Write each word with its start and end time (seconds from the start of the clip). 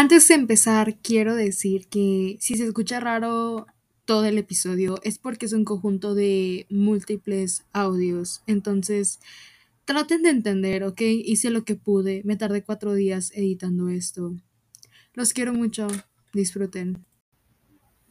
Antes 0.00 0.28
de 0.28 0.34
empezar, 0.34 0.96
quiero 1.02 1.34
decir 1.34 1.88
que 1.88 2.36
si 2.38 2.54
se 2.54 2.62
escucha 2.62 3.00
raro 3.00 3.66
todo 4.04 4.26
el 4.26 4.38
episodio 4.38 5.00
es 5.02 5.18
porque 5.18 5.46
es 5.46 5.52
un 5.52 5.64
conjunto 5.64 6.14
de 6.14 6.66
múltiples 6.70 7.66
audios. 7.72 8.44
Entonces, 8.46 9.18
traten 9.84 10.22
de 10.22 10.30
entender, 10.30 10.84
¿ok? 10.84 11.00
Hice 11.00 11.50
lo 11.50 11.64
que 11.64 11.74
pude. 11.74 12.22
Me 12.24 12.36
tardé 12.36 12.62
cuatro 12.62 12.94
días 12.94 13.32
editando 13.34 13.88
esto. 13.88 14.36
Los 15.14 15.32
quiero 15.32 15.52
mucho. 15.52 15.88
Disfruten. 16.32 17.04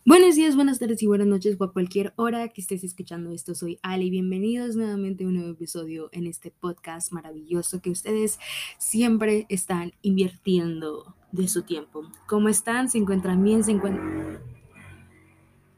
Buenos 0.06 0.36
días, 0.36 0.58
buenas 0.58 0.80
tardes 0.80 1.02
y 1.04 1.08
buenas 1.08 1.28
noches 1.28 1.56
o 1.58 1.64
a 1.64 1.72
cualquier 1.72 2.12
hora 2.18 2.50
que 2.50 2.60
estés 2.60 2.84
escuchando 2.84 3.32
esto. 3.32 3.56
Soy 3.56 3.80
Ali. 3.82 4.10
Bienvenidos 4.10 4.76
nuevamente 4.76 5.24
a 5.24 5.28
un 5.28 5.36
nuevo 5.36 5.52
episodio 5.52 6.10
en 6.12 6.28
este 6.28 6.52
podcast 6.52 7.14
maravilloso 7.14 7.82
que 7.82 7.92
ustedes 7.92 8.40
siempre 8.78 9.46
están 9.48 9.94
invirtiendo 10.02 11.17
de 11.38 11.48
su 11.48 11.64
tiempo. 11.64 12.04
¿Cómo 12.28 12.50
están? 12.50 12.90
¿Se 12.90 12.98
encuentran 12.98 13.44
bien? 13.44 13.64
¿Se 13.64 13.72
encuentran...? 13.72 14.40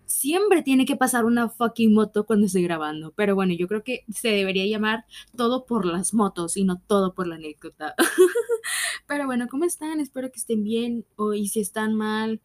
Siempre 0.06 0.64
tiene 0.64 0.86
que 0.86 0.96
pasar 0.96 1.24
una 1.24 1.50
fucking 1.50 1.94
moto 1.94 2.26
cuando 2.26 2.48
estoy 2.48 2.64
grabando, 2.64 3.14
pero 3.16 3.36
bueno, 3.36 3.54
yo 3.54 3.68
creo 3.68 3.84
que 3.84 4.04
se 4.14 4.30
debería 4.30 4.66
llamar 4.66 5.06
todo 5.38 5.66
por 5.66 5.86
las 5.86 6.14
motos 6.14 6.58
y 6.58 6.64
no 6.66 6.82
todo 6.88 7.14
por 7.14 7.28
la 7.28 7.36
anécdota. 7.36 7.96
pero 9.08 9.28
bueno, 9.28 9.48
¿cómo 9.48 9.66
están? 9.66 10.00
Espero 10.00 10.32
que 10.32 10.40
estén 10.40 10.64
bien 10.64 11.06
o 11.16 11.34
y 11.34 11.48
si 11.48 11.62
están 11.62 11.94
mal, 11.94 12.42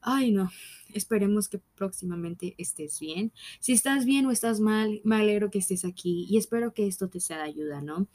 ay 0.00 0.30
no, 0.30 0.50
esperemos 0.94 1.48
que 1.48 1.60
próximamente 1.76 2.54
estés 2.58 3.00
bien. 3.00 3.32
Si 3.60 3.72
estás 3.72 4.04
bien 4.04 4.26
o 4.26 4.30
estás 4.30 4.60
mal, 4.60 5.00
me 5.04 5.16
alegro 5.16 5.50
que 5.50 5.58
estés 5.58 5.84
aquí 5.84 6.26
y 6.28 6.36
espero 6.36 6.74
que 6.74 6.86
esto 6.86 7.08
te 7.08 7.20
sea 7.20 7.38
de 7.38 7.44
ayuda, 7.44 7.80
¿no? 7.80 8.08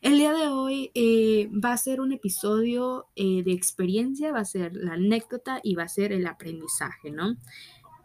El 0.00 0.18
día 0.18 0.32
de 0.32 0.48
hoy 0.48 0.90
eh, 0.94 1.48
va 1.52 1.72
a 1.72 1.78
ser 1.78 2.00
un 2.00 2.12
episodio 2.12 3.06
eh, 3.16 3.42
de 3.42 3.52
experiencia, 3.52 4.32
va 4.32 4.40
a 4.40 4.44
ser 4.44 4.74
la 4.76 4.94
anécdota 4.94 5.60
y 5.62 5.74
va 5.74 5.84
a 5.84 5.88
ser 5.88 6.12
el 6.12 6.26
aprendizaje, 6.26 7.10
¿no? 7.10 7.36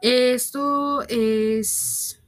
Esto 0.01 1.03
es 1.07 2.21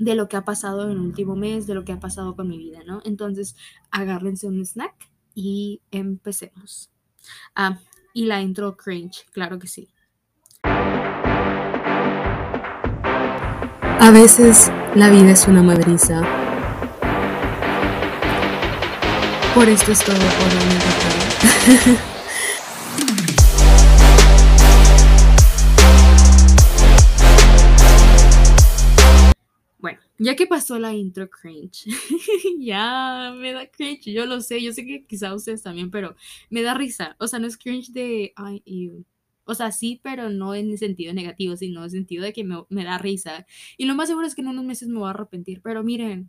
de 0.00 0.14
lo 0.14 0.28
que 0.28 0.36
ha 0.36 0.44
pasado 0.44 0.84
en 0.84 0.92
el 0.92 0.98
último 0.98 1.36
mes, 1.36 1.66
de 1.66 1.74
lo 1.74 1.84
que 1.84 1.92
ha 1.92 2.00
pasado 2.00 2.34
con 2.34 2.48
mi 2.48 2.58
vida, 2.58 2.80
¿no? 2.86 3.02
Entonces, 3.04 3.56
agárrense 3.90 4.46
un 4.46 4.64
snack 4.64 5.10
y 5.34 5.80
empecemos. 5.90 6.90
Ah, 7.54 7.80
y 8.12 8.24
la 8.24 8.40
intro 8.42 8.76
cringe, 8.76 9.26
claro 9.32 9.58
que 9.58 9.68
sí. 9.68 9.88
A 14.00 14.12
veces 14.12 14.70
la 14.94 15.10
vida 15.10 15.32
es 15.32 15.48
una 15.48 15.60
madriza. 15.60 16.22
Por 19.52 19.68
esto 19.68 19.90
es 19.90 20.04
todo 20.04 20.14
por 20.14 20.22
hoy. 20.22 21.98
Bueno, 29.78 29.98
ya 30.18 30.36
que 30.36 30.46
pasó 30.46 30.78
la 30.78 30.94
intro 30.94 31.28
cringe, 31.28 31.86
ya 32.60 33.34
me 33.36 33.52
da 33.52 33.66
cringe, 33.68 34.12
yo 34.12 34.26
lo 34.26 34.40
sé, 34.40 34.62
yo 34.62 34.72
sé 34.72 34.86
que 34.86 35.06
quizá 35.06 35.34
ustedes 35.34 35.64
también, 35.64 35.90
pero 35.90 36.14
me 36.50 36.62
da 36.62 36.74
risa. 36.74 37.16
O 37.18 37.26
sea, 37.26 37.40
no 37.40 37.48
es 37.48 37.56
cringe 37.56 37.90
de, 37.90 38.32
ay, 38.36 38.62
ew. 38.64 39.04
O 39.48 39.54
sea, 39.54 39.72
sí, 39.72 39.98
pero 40.02 40.28
no 40.28 40.54
en 40.54 40.76
sentido 40.76 41.14
negativo, 41.14 41.56
sino 41.56 41.82
en 41.82 41.90
sentido 41.90 42.22
de 42.22 42.34
que 42.34 42.44
me, 42.44 42.84
da 42.84 42.98
risa. 42.98 43.46
Y 43.78 43.86
lo 43.86 43.94
más 43.94 44.08
seguro 44.08 44.26
es 44.26 44.34
que 44.34 44.42
en 44.42 44.48
unos 44.48 44.66
meses 44.66 44.88
me 44.88 44.98
voy 44.98 45.06
a 45.06 45.10
arrepentir. 45.10 45.62
Pero 45.62 45.82
miren, 45.82 46.28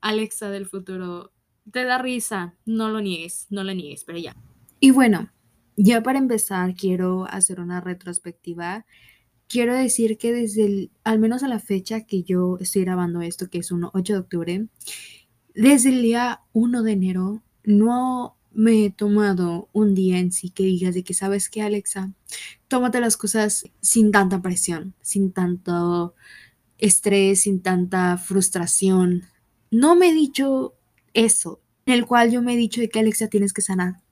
Alexa 0.00 0.50
del 0.50 0.66
futuro, 0.66 1.32
te 1.70 1.84
da 1.84 1.98
risa, 1.98 2.56
no 2.66 2.88
lo 2.88 3.00
niegues, 3.00 3.46
no 3.50 3.62
lo 3.62 3.72
niegues, 3.72 4.02
pero 4.02 4.18
ya. 4.18 4.34
Y 4.80 4.90
bueno, 4.90 5.30
ya 5.76 6.02
para 6.02 6.18
empezar, 6.18 6.74
quiero 6.74 7.24
hacer 7.26 7.60
una 7.60 7.80
retrospectiva. 7.80 8.84
Quiero 9.46 9.72
decir 9.76 10.18
que 10.18 10.32
desde 10.32 10.66
el, 10.66 10.90
al 11.04 11.20
menos 11.20 11.44
a 11.44 11.48
la 11.48 11.60
fecha 11.60 12.04
que 12.04 12.24
yo 12.24 12.58
estoy 12.58 12.82
grabando 12.82 13.20
esto, 13.20 13.48
que 13.48 13.58
es 13.58 13.70
un 13.70 13.88
8 13.92 14.12
de 14.12 14.18
octubre, 14.18 14.66
desde 15.54 15.90
el 15.90 16.02
día 16.02 16.40
1 16.52 16.82
de 16.82 16.92
enero, 16.92 17.42
no 17.62 18.37
me 18.52 18.84
he 18.84 18.90
tomado 18.90 19.68
un 19.72 19.94
día 19.94 20.18
en 20.18 20.32
sí 20.32 20.50
que 20.50 20.64
digas 20.64 20.94
de 20.94 21.04
que 21.04 21.14
sabes 21.14 21.48
que 21.48 21.62
Alexa, 21.62 22.12
tómate 22.66 23.00
las 23.00 23.16
cosas 23.16 23.64
sin 23.80 24.10
tanta 24.10 24.42
presión, 24.42 24.94
sin 25.00 25.32
tanto 25.32 26.14
estrés, 26.78 27.42
sin 27.42 27.60
tanta 27.60 28.18
frustración. 28.18 29.24
No 29.70 29.96
me 29.96 30.10
he 30.10 30.14
dicho 30.14 30.74
eso, 31.14 31.60
en 31.86 31.94
el 31.94 32.06
cual 32.06 32.30
yo 32.30 32.42
me 32.42 32.54
he 32.54 32.56
dicho 32.56 32.80
de 32.80 32.88
que 32.88 33.00
Alexa 33.00 33.28
tienes 33.28 33.52
que 33.52 33.62
sanar. 33.62 34.02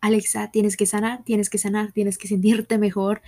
Alexa, 0.00 0.50
tienes 0.50 0.76
que 0.76 0.86
sanar, 0.86 1.24
tienes 1.24 1.50
que 1.50 1.58
sanar, 1.58 1.92
tienes 1.92 2.16
que 2.16 2.28
sentirte 2.28 2.78
mejor. 2.78 3.22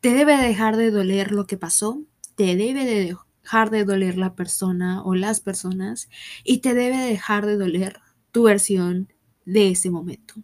Te 0.00 0.10
debe 0.10 0.36
dejar 0.36 0.76
de 0.76 0.90
doler 0.90 1.32
lo 1.32 1.46
que 1.46 1.56
pasó, 1.56 2.02
te 2.34 2.56
debe 2.56 2.84
de 2.84 3.16
dejar 3.44 3.70
de 3.70 3.84
doler 3.84 4.18
la 4.18 4.34
persona 4.34 5.02
o 5.04 5.14
las 5.14 5.40
personas 5.40 6.08
y 6.42 6.58
te 6.58 6.74
debe 6.74 6.98
dejar 6.98 7.46
de 7.46 7.56
doler 7.56 8.00
tu 8.32 8.44
versión 8.44 9.13
de 9.44 9.70
ese 9.70 9.90
momento. 9.90 10.34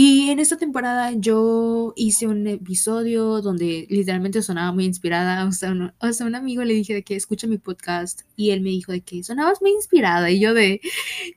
Y 0.00 0.30
en 0.30 0.38
esta 0.38 0.56
temporada 0.56 1.12
yo 1.12 1.92
hice 1.96 2.28
un 2.28 2.46
episodio 2.46 3.40
donde 3.40 3.86
literalmente 3.90 4.42
sonaba 4.42 4.70
muy 4.70 4.84
inspirada. 4.84 5.44
O 5.46 5.50
sea, 5.50 5.72
un, 5.72 6.34
amigo 6.36 6.62
le 6.62 6.74
dije 6.74 6.94
de 6.94 7.02
que 7.02 7.16
escucha 7.16 7.46
mi 7.48 7.58
podcast 7.58 8.20
y 8.36 8.50
él 8.50 8.60
me 8.60 8.68
dijo 8.68 8.92
de 8.92 9.00
que 9.00 9.24
sonabas 9.24 9.60
muy 9.62 9.72
inspirada. 9.72 10.30
Y 10.30 10.40
yo 10.40 10.54
de, 10.54 10.80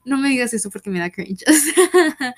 no 0.06 0.18
me 0.18 0.30
digas 0.30 0.54
eso 0.54 0.70
porque 0.70 0.92
me 0.92 1.00
da 1.00 1.10
cringe. 1.10 1.44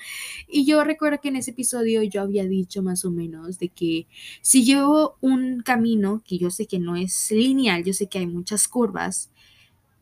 y 0.48 0.64
yo 0.64 0.82
recuerdo 0.84 1.20
que 1.20 1.28
en 1.28 1.36
ese 1.36 1.50
episodio 1.50 2.02
yo 2.04 2.22
había 2.22 2.46
dicho 2.46 2.82
más 2.82 3.04
o 3.04 3.10
menos 3.10 3.58
de 3.58 3.68
que 3.68 4.06
si 4.40 4.64
llevo 4.64 5.18
un 5.20 5.62
camino 5.62 6.22
que 6.24 6.38
yo 6.38 6.50
sé 6.50 6.66
que 6.66 6.78
no 6.78 6.96
es 6.96 7.30
lineal, 7.32 7.84
yo 7.84 7.92
sé 7.92 8.06
que 8.06 8.20
hay 8.20 8.26
muchas 8.26 8.66
curvas, 8.66 9.30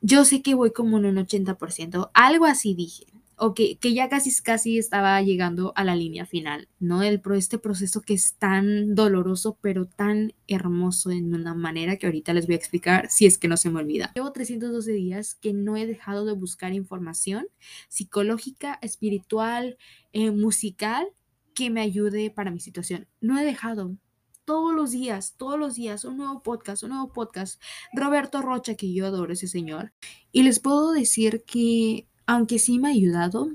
yo 0.02 0.24
sé 0.24 0.42
que 0.42 0.54
voy 0.54 0.72
como 0.72 0.98
en 0.98 1.06
un 1.06 1.16
80%, 1.16 2.10
algo 2.14 2.44
así 2.46 2.74
dije 2.74 3.06
o 3.36 3.54
que, 3.54 3.76
que, 3.78 3.94
ya 3.94 4.08
casi, 4.08 4.30
casi 4.42 4.78
estaba 4.78 5.20
llegando 5.22 5.72
a 5.76 5.84
la 5.84 5.96
línea 5.96 6.26
final, 6.26 6.68
¿no? 6.78 7.02
El, 7.02 7.20
este 7.34 7.58
proceso 7.58 8.00
que 8.02 8.14
es 8.14 8.34
tan 8.34 8.94
doloroso, 8.94 9.58
pero 9.60 9.86
tan 9.86 10.32
hermoso 10.46 11.10
en 11.10 11.34
una 11.34 11.54
manera 11.54 11.96
que 11.96 12.06
ahorita 12.06 12.34
les 12.34 12.46
voy 12.46 12.54
a 12.54 12.58
explicar 12.58 13.10
si 13.10 13.26
es 13.26 13.38
que 13.38 13.48
no 13.48 13.56
se 13.56 13.70
me 13.70 13.80
olvida. 13.80 14.12
Llevo 14.14 14.32
312 14.32 14.92
días 14.92 15.34
que 15.34 15.52
no 15.52 15.76
he 15.76 15.86
dejado 15.86 16.24
de 16.24 16.32
buscar 16.32 16.72
información 16.72 17.46
psicológica, 17.88 18.78
espiritual, 18.82 19.76
eh, 20.12 20.30
musical, 20.30 21.08
que 21.54 21.70
me 21.70 21.80
ayude 21.80 22.30
para 22.30 22.50
mi 22.50 22.60
situación. 22.60 23.06
No 23.20 23.38
he 23.38 23.44
dejado, 23.44 23.96
todos 24.44 24.74
los 24.74 24.90
días, 24.90 25.34
todos 25.36 25.58
los 25.58 25.74
días, 25.74 26.04
un 26.04 26.16
nuevo 26.16 26.42
podcast, 26.42 26.82
un 26.82 26.90
nuevo 26.90 27.12
podcast. 27.12 27.60
Roberto 27.92 28.42
Rocha, 28.42 28.74
que 28.74 28.92
yo 28.92 29.06
adoro 29.06 29.32
ese 29.32 29.48
señor. 29.48 29.92
Y 30.32 30.42
les 30.42 30.60
puedo 30.60 30.92
decir 30.92 31.44
que 31.46 32.08
aunque 32.26 32.58
sí 32.58 32.78
me 32.78 32.88
ha 32.88 32.92
ayudado, 32.92 33.50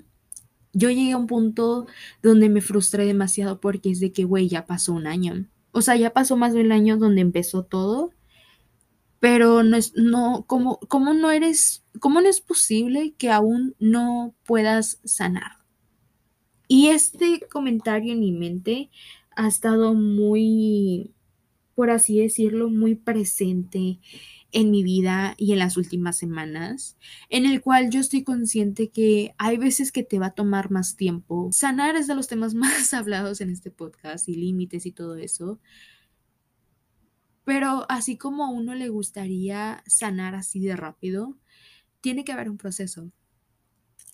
yo 0.73 0.89
llegué 0.89 1.13
a 1.13 1.17
un 1.17 1.27
punto 1.27 1.87
donde 2.21 2.49
me 2.49 2.61
frustré 2.61 3.05
demasiado 3.05 3.59
porque 3.59 3.89
es 3.91 3.99
de 3.99 4.11
que, 4.11 4.25
güey, 4.25 4.47
ya 4.47 4.65
pasó 4.65 4.93
un 4.93 5.07
año. 5.07 5.47
O 5.71 5.81
sea, 5.81 5.95
ya 5.95 6.13
pasó 6.13 6.37
más 6.37 6.53
de 6.53 6.61
un 6.61 6.71
año 6.71 6.97
donde 6.97 7.21
empezó 7.21 7.63
todo, 7.63 8.11
pero 9.19 9.63
no 9.63 9.77
es, 9.77 9.93
no, 9.95 10.45
como, 10.47 10.79
como 10.87 11.13
no 11.13 11.31
eres, 11.31 11.83
cómo 11.99 12.21
no 12.21 12.29
es 12.29 12.41
posible 12.41 13.13
que 13.17 13.31
aún 13.31 13.75
no 13.79 14.35
puedas 14.45 14.99
sanar? 15.03 15.57
Y 16.67 16.87
este 16.87 17.41
comentario 17.49 18.13
en 18.13 18.19
mi 18.19 18.31
mente 18.31 18.89
ha 19.35 19.47
estado 19.47 19.93
muy, 19.93 21.13
por 21.75 21.89
así 21.89 22.19
decirlo, 22.19 22.69
muy 22.69 22.95
presente 22.95 23.99
en 24.51 24.71
mi 24.71 24.83
vida 24.83 25.35
y 25.37 25.53
en 25.53 25.59
las 25.59 25.77
últimas 25.77 26.17
semanas, 26.17 26.97
en 27.29 27.45
el 27.45 27.61
cual 27.61 27.89
yo 27.89 27.99
estoy 27.99 28.23
consciente 28.23 28.89
que 28.89 29.33
hay 29.37 29.57
veces 29.57 29.91
que 29.91 30.03
te 30.03 30.19
va 30.19 30.27
a 30.27 30.35
tomar 30.35 30.71
más 30.71 30.95
tiempo. 30.95 31.49
Sanar 31.51 31.95
es 31.95 32.07
de 32.07 32.15
los 32.15 32.27
temas 32.27 32.53
más 32.55 32.93
hablados 32.93 33.41
en 33.41 33.49
este 33.49 33.71
podcast 33.71 34.29
y 34.29 34.35
límites 34.35 34.85
y 34.85 34.91
todo 34.91 35.15
eso. 35.15 35.59
Pero 37.43 37.85
así 37.89 38.17
como 38.17 38.45
a 38.45 38.49
uno 38.49 38.75
le 38.75 38.89
gustaría 38.89 39.83
sanar 39.87 40.35
así 40.35 40.59
de 40.59 40.75
rápido, 40.75 41.37
tiene 42.01 42.23
que 42.23 42.33
haber 42.33 42.49
un 42.49 42.57
proceso. 42.57 43.11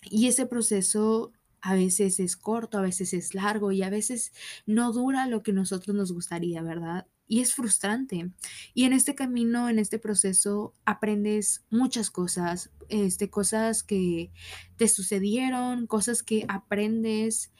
Y 0.03 0.27
ese 0.27 0.45
proceso 0.45 1.31
a 1.61 1.75
veces 1.75 2.19
es 2.19 2.35
corto, 2.37 2.77
a 2.77 2.81
veces 2.81 3.13
es 3.13 3.33
largo 3.33 3.71
y 3.71 3.83
a 3.83 3.89
veces 3.89 4.33
no 4.65 4.91
dura 4.91 5.27
lo 5.27 5.43
que 5.43 5.53
nosotros 5.53 5.95
nos 5.95 6.11
gustaría, 6.11 6.61
¿verdad? 6.61 7.07
Y 7.27 7.41
es 7.41 7.53
frustrante. 7.53 8.31
Y 8.73 8.83
en 8.83 8.93
este 8.93 9.15
camino, 9.15 9.69
en 9.69 9.79
este 9.79 9.99
proceso, 9.99 10.73
aprendes 10.85 11.65
muchas 11.69 12.11
cosas, 12.11 12.71
este, 12.89 13.29
cosas 13.29 13.83
que 13.83 14.31
te 14.77 14.87
sucedieron, 14.87 15.87
cosas 15.87 16.23
que 16.23 16.45
aprendes, 16.47 17.51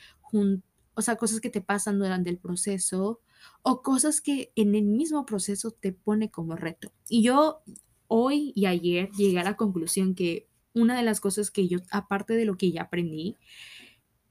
o 0.95 1.01
sea, 1.01 1.15
cosas 1.15 1.41
que 1.41 1.49
te 1.49 1.61
pasan 1.61 1.99
durante 1.99 2.29
el 2.29 2.37
proceso 2.37 3.21
o 3.61 3.81
cosas 3.81 4.21
que 4.21 4.51
en 4.55 4.75
el 4.75 4.85
mismo 4.85 5.25
proceso 5.25 5.71
te 5.71 5.91
pone 5.91 6.31
como 6.31 6.55
reto. 6.55 6.91
Y 7.09 7.23
yo 7.23 7.61
hoy 8.07 8.53
y 8.55 8.65
ayer 8.65 9.09
llegué 9.11 9.39
a 9.39 9.43
la 9.43 9.57
conclusión 9.57 10.15
que 10.15 10.47
una 10.73 10.97
de 10.97 11.03
las 11.03 11.19
cosas 11.19 11.51
que 11.51 11.67
yo, 11.67 11.79
aparte 11.91 12.33
de 12.33 12.45
lo 12.45 12.57
que 12.57 12.71
ya 12.71 12.83
aprendí, 12.83 13.37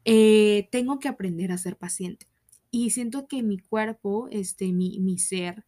eh, 0.04 0.68
tengo 0.72 0.98
que 0.98 1.08
aprender 1.08 1.52
a 1.52 1.58
ser 1.58 1.76
paciente 1.76 2.31
y 2.72 2.90
siento 2.90 3.28
que 3.28 3.42
mi 3.44 3.58
cuerpo, 3.58 4.28
este, 4.30 4.72
mi, 4.72 4.98
mi 4.98 5.18
ser, 5.18 5.64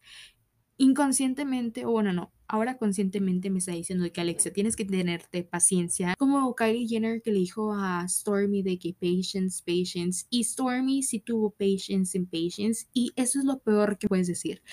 inconscientemente, 0.77 1.85
o 1.85 1.91
bueno, 1.91 2.11
no, 2.11 2.33
ahora 2.47 2.77
conscientemente 2.77 3.49
me 3.49 3.59
está 3.59 3.71
diciendo 3.71 4.11
que 4.11 4.21
Alexa, 4.21 4.51
tienes 4.51 4.75
que 4.75 4.85
tenerte 4.85 5.43
paciencia. 5.43 6.15
Como 6.17 6.55
Kylie 6.55 6.87
Jenner 6.87 7.21
que 7.21 7.31
le 7.31 7.39
dijo 7.39 7.73
a 7.73 8.07
Stormy 8.09 8.63
de 8.63 8.79
que 8.79 8.93
patience, 8.93 9.63
patience, 9.63 10.25
y 10.31 10.43
Stormy 10.43 11.03
sí 11.03 11.19
tuvo 11.19 11.51
patience 11.51 12.17
and 12.17 12.27
patience, 12.29 12.87
y 12.91 13.11
eso 13.15 13.39
es 13.39 13.45
lo 13.45 13.59
peor 13.59 13.97
que 13.99 14.07
puedes 14.07 14.27
decir. 14.27 14.63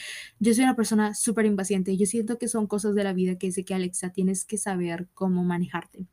Yo 0.40 0.55
soy 0.55 0.64
una 0.64 0.75
persona 0.75 1.14
súper 1.14 1.44
impaciente, 1.46 1.96
yo 1.96 2.06
siento 2.06 2.38
que 2.38 2.49
son 2.49 2.67
cosas 2.67 2.94
de 2.94 3.05
la 3.05 3.12
vida 3.12 3.37
que 3.37 3.49
dice 3.49 3.64
que 3.64 3.75
Alexa, 3.75 4.11
tienes 4.11 4.46
que 4.46 4.56
saber 4.56 5.08
cómo 5.14 5.44
manejarte. 5.44 6.08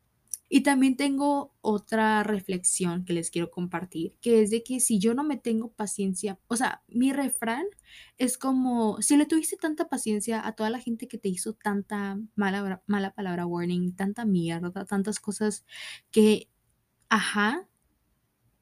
Y 0.52 0.62
también 0.62 0.96
tengo 0.96 1.54
otra 1.60 2.24
reflexión 2.24 3.04
que 3.04 3.12
les 3.12 3.30
quiero 3.30 3.52
compartir, 3.52 4.16
que 4.20 4.42
es 4.42 4.50
de 4.50 4.64
que 4.64 4.80
si 4.80 4.98
yo 4.98 5.14
no 5.14 5.22
me 5.22 5.36
tengo 5.36 5.72
paciencia, 5.72 6.40
o 6.48 6.56
sea, 6.56 6.82
mi 6.88 7.12
refrán 7.12 7.66
es 8.18 8.36
como, 8.36 9.00
si 9.00 9.16
le 9.16 9.26
tuviste 9.26 9.56
tanta 9.56 9.88
paciencia 9.88 10.44
a 10.44 10.56
toda 10.56 10.68
la 10.70 10.80
gente 10.80 11.06
que 11.06 11.18
te 11.18 11.28
hizo 11.28 11.54
tanta 11.54 12.18
mala, 12.34 12.82
mala 12.86 13.14
palabra 13.14 13.46
warning, 13.46 13.94
tanta 13.94 14.24
mierda, 14.24 14.84
tantas 14.86 15.20
cosas 15.20 15.64
que, 16.10 16.48
ajá, 17.08 17.68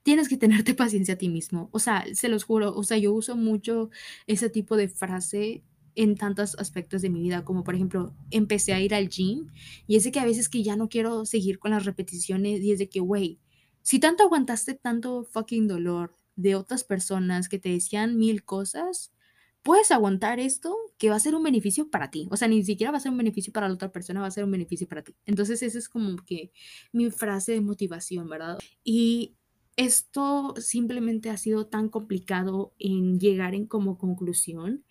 tienes 0.03 0.29
que 0.29 0.37
tenerte 0.37 0.75
paciencia 0.75 1.15
a 1.15 1.19
ti 1.19 1.31
mismo. 1.31 1.71
O 1.73 1.79
sea, 1.79 2.05
se 2.13 2.29
los 2.29 2.45
juro, 2.45 2.75
o 2.75 2.83
sea, 2.83 2.99
yo 2.99 3.15
uso 3.15 3.35
mucho 3.35 3.89
ese 4.27 4.51
tipo 4.51 4.77
de 4.77 4.89
frase 4.89 5.65
en 5.99 6.15
tantos 6.15 6.55
aspectos 6.61 7.03
de 7.03 7.11
mi 7.11 7.21
vida, 7.21 7.45
como 7.45 7.65
por 7.65 7.75
ejemplo, 7.75 8.15
empecé 8.31 8.73
a 8.73 8.81
ir 8.81 8.95
al 8.95 9.09
gym 9.09 9.49
y 9.89 9.97
es 9.97 10.05
de 10.05 10.13
que 10.13 10.21
a 10.21 10.25
veces 10.25 10.49
que 10.49 10.63
ya 10.63 10.77
no 10.77 10.89
quiero 10.89 11.27
seguir 11.27 11.59
con 11.59 11.73
las 11.73 11.85
repeticiones 11.85 12.61
y 12.61 12.71
es 12.71 12.79
de 12.79 12.89
que, 12.89 13.01
güey, 13.01 13.41
si 13.83 13.99
tanto 13.99 14.23
aguantaste 14.23 14.75
tanto 14.75 15.25
fucking 15.25 15.67
dolor 15.67 16.17
de 16.37 16.55
otras 16.55 16.85
personas 16.85 17.49
que 17.49 17.59
te 17.59 17.71
decían 17.71 18.17
mil 18.17 18.45
cosas, 18.45 19.13
puedes 19.65 19.91
aguantar 19.91 20.39
esto 20.39 20.77
que 20.99 21.11
va 21.11 21.17
a 21.17 21.21
ser 21.21 21.35
un 21.35 21.43
beneficio 21.43 21.91
para 21.91 22.13
ti. 22.13 22.29
O 22.31 22.37
sea, 22.37 22.47
ni 22.47 22.63
siquiera 22.63 22.93
va 22.93 22.99
a 22.99 23.01
ser 23.01 23.11
un 23.11 23.19
beneficio 23.19 23.53
para 23.53 23.67
la 23.67 23.75
otra 23.75 23.91
persona, 23.91 24.21
va 24.21 24.29
a 24.29 24.31
ser 24.31 24.45
un 24.45 24.53
beneficio 24.53 24.87
para 24.87 25.03
ti. 25.03 25.17
Entonces, 25.27 25.65
esa 25.65 25.79
es 25.79 25.89
como 25.89 26.17
que 26.25 26.53
mi 26.93 27.11
frase 27.11 27.53
de 27.53 27.61
motivación, 27.61 28.29
¿verdad? 28.29 28.59
Y 28.85 29.35
esto 29.75 30.55
simplemente 30.59 31.31
ha 31.31 31.37
sido 31.37 31.67
tan 31.67 31.89
complicado 31.89 32.73
en 32.79 33.19
llegar 33.19 33.55
en 33.55 33.67
como 33.67 33.99
conclusión 33.99 34.85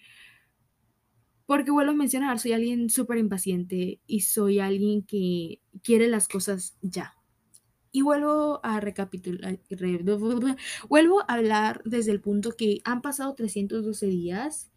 porque 1.47 1.71
vuelvo 1.71 1.93
a 1.93 1.95
mencionar, 1.95 2.39
soy 2.39 2.51
alguien 2.51 2.89
súper 2.89 3.17
impaciente 3.17 4.01
y 4.05 4.21
soy 4.21 4.59
alguien 4.59 5.01
que 5.01 5.61
quiere 5.81 6.09
las 6.09 6.27
cosas 6.27 6.77
ya. 6.81 7.15
Y 7.93 8.01
vuelvo 8.01 8.59
a 8.63 8.81
recapitular, 8.81 9.57
vuelvo 10.89 11.21
a 11.21 11.33
hablar 11.33 11.81
desde 11.85 12.11
el 12.11 12.21
punto 12.21 12.51
que 12.51 12.81
han 12.83 13.01
pasado 13.01 13.33
312 13.33 14.07
días 14.07 14.69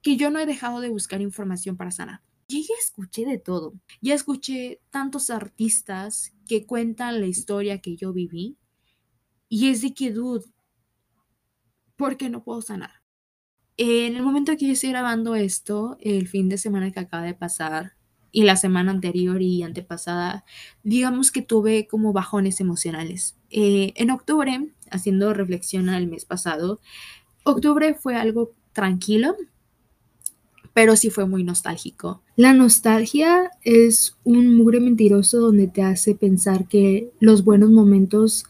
que 0.00 0.16
yo 0.16 0.30
no 0.30 0.38
he 0.38 0.46
dejado 0.46 0.80
de 0.80 0.88
buscar 0.88 1.20
información 1.20 1.76
para 1.76 1.90
sanar. 1.90 2.22
Yo 2.48 2.58
ya 2.60 2.74
escuché 2.80 3.26
de 3.26 3.38
todo. 3.38 3.74
Ya 4.00 4.14
escuché 4.14 4.80
tantos 4.90 5.28
artistas 5.28 6.32
que 6.48 6.66
cuentan 6.66 7.20
la 7.20 7.26
historia 7.26 7.80
que 7.80 7.96
yo 7.96 8.12
viví. 8.12 8.56
Y 9.48 9.70
es 9.70 9.82
de 9.82 9.92
que, 9.92 10.12
dude, 10.12 10.46
¿por 11.96 12.16
no 12.30 12.44
puedo 12.44 12.62
sanar? 12.62 12.99
En 13.82 14.14
el 14.14 14.22
momento 14.22 14.54
que 14.58 14.66
yo 14.66 14.72
estoy 14.74 14.90
grabando 14.90 15.34
esto, 15.34 15.96
el 16.02 16.28
fin 16.28 16.50
de 16.50 16.58
semana 16.58 16.90
que 16.90 17.00
acaba 17.00 17.22
de 17.22 17.32
pasar 17.32 17.94
y 18.30 18.42
la 18.42 18.56
semana 18.56 18.90
anterior 18.90 19.40
y 19.40 19.62
antepasada, 19.62 20.44
digamos 20.82 21.32
que 21.32 21.40
tuve 21.40 21.86
como 21.86 22.12
bajones 22.12 22.60
emocionales. 22.60 23.38
Eh, 23.48 23.94
en 23.96 24.10
octubre, 24.10 24.68
haciendo 24.90 25.32
reflexión 25.32 25.88
al 25.88 26.08
mes 26.08 26.26
pasado, 26.26 26.78
octubre 27.42 27.94
fue 27.94 28.16
algo 28.16 28.52
tranquilo, 28.74 29.34
pero 30.74 30.94
sí 30.94 31.08
fue 31.08 31.26
muy 31.26 31.42
nostálgico. 31.42 32.20
La 32.36 32.52
nostalgia 32.52 33.50
es 33.62 34.14
un 34.24 34.58
mugre 34.58 34.80
mentiroso 34.80 35.40
donde 35.40 35.68
te 35.68 35.82
hace 35.82 36.14
pensar 36.14 36.68
que 36.68 37.12
los 37.18 37.44
buenos 37.44 37.70
momentos 37.70 38.44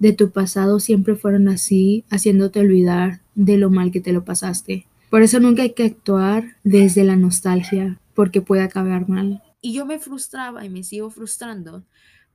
de 0.00 0.12
tu 0.12 0.32
pasado 0.32 0.80
siempre 0.80 1.14
fueron 1.14 1.46
así, 1.46 2.04
haciéndote 2.10 2.58
olvidar 2.58 3.21
de 3.34 3.56
lo 3.56 3.70
mal 3.70 3.90
que 3.90 4.00
te 4.00 4.12
lo 4.12 4.24
pasaste. 4.24 4.86
Por 5.10 5.22
eso 5.22 5.40
nunca 5.40 5.62
hay 5.62 5.74
que 5.74 5.84
actuar 5.84 6.56
desde 6.64 7.04
la 7.04 7.16
nostalgia, 7.16 8.00
porque 8.14 8.40
puede 8.40 8.62
acabar 8.62 9.08
mal. 9.08 9.42
Y 9.60 9.74
yo 9.74 9.86
me 9.86 9.98
frustraba 9.98 10.64
y 10.64 10.70
me 10.70 10.84
sigo 10.84 11.10
frustrando, 11.10 11.84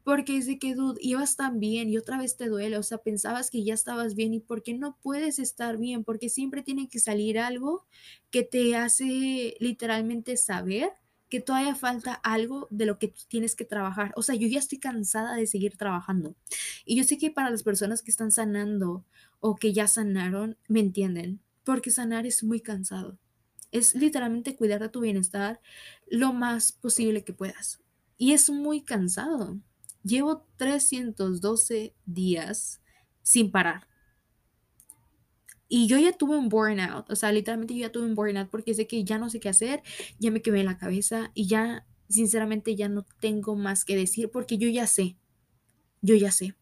porque 0.03 0.37
es 0.37 0.45
de 0.45 0.59
que, 0.59 0.75
dude, 0.75 0.99
ibas 1.01 1.35
tan 1.35 1.59
bien 1.59 1.89
y 1.89 1.97
otra 1.97 2.17
vez 2.17 2.37
te 2.37 2.47
duele, 2.47 2.77
o 2.77 2.83
sea, 2.83 2.99
pensabas 2.99 3.49
que 3.49 3.63
ya 3.63 3.73
estabas 3.73 4.15
bien 4.15 4.33
y 4.33 4.39
porque 4.39 4.73
no 4.73 4.95
puedes 5.01 5.39
estar 5.39 5.77
bien, 5.77 6.03
porque 6.03 6.29
siempre 6.29 6.61
tiene 6.61 6.87
que 6.87 6.99
salir 6.99 7.39
algo 7.39 7.85
que 8.29 8.43
te 8.43 8.75
hace 8.75 9.55
literalmente 9.59 10.37
saber 10.37 10.91
que 11.29 11.41
todavía 11.41 11.75
falta 11.75 12.13
algo 12.13 12.67
de 12.69 12.85
lo 12.85 12.99
que 12.99 13.13
tienes 13.27 13.55
que 13.55 13.65
trabajar. 13.65 14.13
O 14.15 14.23
sea, 14.23 14.35
yo 14.35 14.47
ya 14.47 14.59
estoy 14.59 14.79
cansada 14.79 15.35
de 15.35 15.47
seguir 15.47 15.77
trabajando. 15.77 16.35
Y 16.85 16.95
yo 16.95 17.03
sé 17.03 17.17
que 17.17 17.31
para 17.31 17.49
las 17.49 17.63
personas 17.63 18.01
que 18.01 18.11
están 18.11 18.31
sanando 18.31 19.05
o 19.39 19.55
que 19.55 19.73
ya 19.73 19.87
sanaron, 19.87 20.57
me 20.67 20.79
entienden, 20.79 21.41
porque 21.63 21.91
sanar 21.91 22.25
es 22.25 22.43
muy 22.43 22.61
cansado. 22.61 23.17
Es 23.71 23.93
literalmente 23.93 24.55
cuidar 24.55 24.81
de 24.81 24.89
tu 24.89 25.01
bienestar 25.01 25.59
lo 26.09 26.31
más 26.33 26.71
posible 26.71 27.23
que 27.23 27.33
puedas. 27.33 27.81
Y 28.17 28.33
es 28.33 28.49
muy 28.49 28.81
cansado. 28.81 29.59
Llevo 30.03 30.45
312 30.55 31.93
días 32.05 32.81
sin 33.21 33.51
parar. 33.51 33.87
Y 35.69 35.87
yo 35.87 35.97
ya 35.99 36.13
tuve 36.13 36.37
un 36.37 36.49
burnout, 36.49 37.09
o 37.09 37.15
sea, 37.15 37.31
literalmente 37.31 37.73
yo 37.75 37.81
ya 37.81 37.91
tuve 37.91 38.05
un 38.05 38.15
burnout 38.15 38.49
porque 38.49 38.73
sé 38.73 38.87
que 38.87 39.03
ya 39.03 39.17
no 39.17 39.29
sé 39.29 39.39
qué 39.39 39.49
hacer, 39.49 39.83
ya 40.19 40.31
me 40.31 40.41
quemé 40.41 40.63
la 40.63 40.77
cabeza 40.77 41.31
y 41.33 41.47
ya, 41.47 41.85
sinceramente, 42.09 42.75
ya 42.75 42.87
no 42.89 43.05
tengo 43.19 43.55
más 43.55 43.83
que 43.83 43.95
decir 43.95 44.29
porque 44.31 44.57
yo 44.57 44.69
ya 44.69 44.87
sé, 44.87 45.17
yo 46.01 46.15
ya 46.15 46.31
sé. 46.31 46.55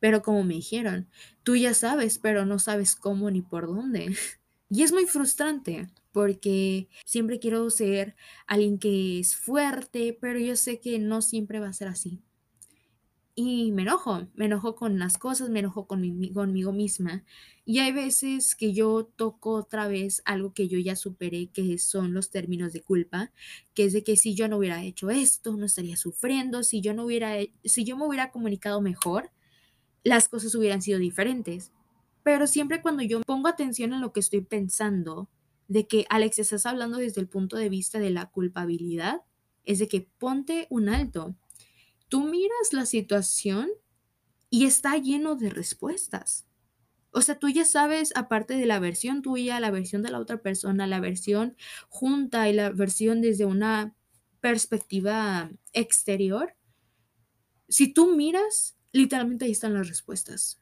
Pero 0.00 0.22
como 0.22 0.44
me 0.44 0.54
dijeron, 0.54 1.08
tú 1.42 1.56
ya 1.56 1.74
sabes, 1.74 2.18
pero 2.18 2.46
no 2.46 2.58
sabes 2.58 2.96
cómo 2.96 3.30
ni 3.30 3.42
por 3.42 3.66
dónde. 3.66 4.16
Y 4.70 4.82
es 4.82 4.92
muy 4.92 5.06
frustrante 5.06 5.88
porque 6.10 6.88
siempre 7.04 7.38
quiero 7.38 7.68
ser 7.70 8.16
alguien 8.46 8.78
que 8.78 9.20
es 9.20 9.36
fuerte, 9.36 10.18
pero 10.20 10.40
yo 10.40 10.56
sé 10.56 10.80
que 10.80 10.98
no 10.98 11.22
siempre 11.22 11.60
va 11.60 11.68
a 11.68 11.72
ser 11.72 11.86
así 11.86 12.22
y 13.34 13.72
me 13.72 13.82
enojo, 13.82 14.28
me 14.34 14.44
enojo 14.44 14.76
con 14.76 14.98
las 14.98 15.18
cosas, 15.18 15.50
me 15.50 15.58
enojo 15.58 15.86
con 15.86 16.02
conmigo 16.32 16.72
misma. 16.72 17.24
Y 17.64 17.80
hay 17.80 17.92
veces 17.92 18.54
que 18.54 18.72
yo 18.72 19.10
toco 19.16 19.52
otra 19.54 19.88
vez 19.88 20.22
algo 20.24 20.52
que 20.54 20.68
yo 20.68 20.78
ya 20.78 20.94
superé, 20.94 21.48
que 21.48 21.78
son 21.78 22.14
los 22.14 22.30
términos 22.30 22.72
de 22.72 22.82
culpa, 22.82 23.32
que 23.74 23.86
es 23.86 23.92
de 23.92 24.04
que 24.04 24.16
si 24.16 24.34
yo 24.34 24.48
no 24.48 24.58
hubiera 24.58 24.82
hecho 24.84 25.10
esto, 25.10 25.56
no 25.56 25.66
estaría 25.66 25.96
sufriendo, 25.96 26.62
si 26.62 26.80
yo 26.80 26.94
no 26.94 27.04
hubiera, 27.04 27.36
si 27.64 27.84
yo 27.84 27.96
me 27.96 28.06
hubiera 28.06 28.30
comunicado 28.30 28.80
mejor, 28.80 29.30
las 30.04 30.28
cosas 30.28 30.54
hubieran 30.54 30.82
sido 30.82 30.98
diferentes. 30.98 31.72
Pero 32.22 32.46
siempre 32.46 32.82
cuando 32.82 33.02
yo 33.02 33.20
pongo 33.22 33.48
atención 33.48 33.92
en 33.92 34.00
lo 34.00 34.12
que 34.12 34.20
estoy 34.20 34.42
pensando, 34.42 35.28
de 35.66 35.86
que 35.86 36.06
Alex, 36.10 36.38
estás 36.38 36.66
hablando 36.66 36.98
desde 36.98 37.20
el 37.20 37.28
punto 37.28 37.56
de 37.56 37.68
vista 37.68 37.98
de 37.98 38.10
la 38.10 38.30
culpabilidad, 38.30 39.22
es 39.64 39.78
de 39.78 39.88
que 39.88 40.06
ponte 40.18 40.66
un 40.70 40.88
alto 40.88 41.34
tú 42.14 42.20
miras 42.20 42.72
la 42.72 42.86
situación 42.86 43.68
y 44.48 44.66
está 44.66 44.96
lleno 44.96 45.34
de 45.34 45.50
respuestas. 45.50 46.46
O 47.10 47.22
sea, 47.22 47.40
tú 47.40 47.48
ya 47.48 47.64
sabes, 47.64 48.12
aparte 48.14 48.56
de 48.56 48.66
la 48.66 48.78
versión 48.78 49.20
tuya, 49.20 49.58
la 49.58 49.72
versión 49.72 50.04
de 50.04 50.12
la 50.12 50.20
otra 50.20 50.40
persona, 50.40 50.86
la 50.86 51.00
versión 51.00 51.56
junta 51.88 52.48
y 52.48 52.52
la 52.52 52.70
versión 52.70 53.20
desde 53.20 53.46
una 53.46 53.96
perspectiva 54.40 55.50
exterior, 55.72 56.54
si 57.68 57.92
tú 57.92 58.14
miras, 58.14 58.76
literalmente 58.92 59.46
ahí 59.46 59.50
están 59.50 59.74
las 59.74 59.88
respuestas. 59.88 60.60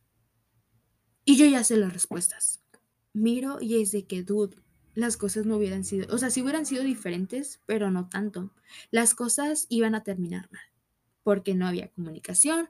Y 1.26 1.36
yo 1.36 1.44
ya 1.44 1.64
sé 1.64 1.76
las 1.76 1.92
respuestas. 1.92 2.62
Miro 3.12 3.58
y 3.60 3.82
es 3.82 3.92
de 3.92 4.06
que, 4.06 4.22
dude, 4.22 4.56
las 4.94 5.18
cosas 5.18 5.44
no 5.44 5.58
hubieran 5.58 5.84
sido, 5.84 6.06
o 6.14 6.16
sea, 6.16 6.30
sí 6.30 6.40
hubieran 6.40 6.64
sido 6.64 6.82
diferentes, 6.82 7.60
pero 7.66 7.90
no 7.90 8.08
tanto. 8.08 8.54
Las 8.90 9.14
cosas 9.14 9.66
iban 9.68 9.94
a 9.94 10.02
terminar 10.02 10.48
mal 10.50 10.71
porque 11.22 11.54
no 11.54 11.66
había 11.66 11.88
comunicación. 11.88 12.68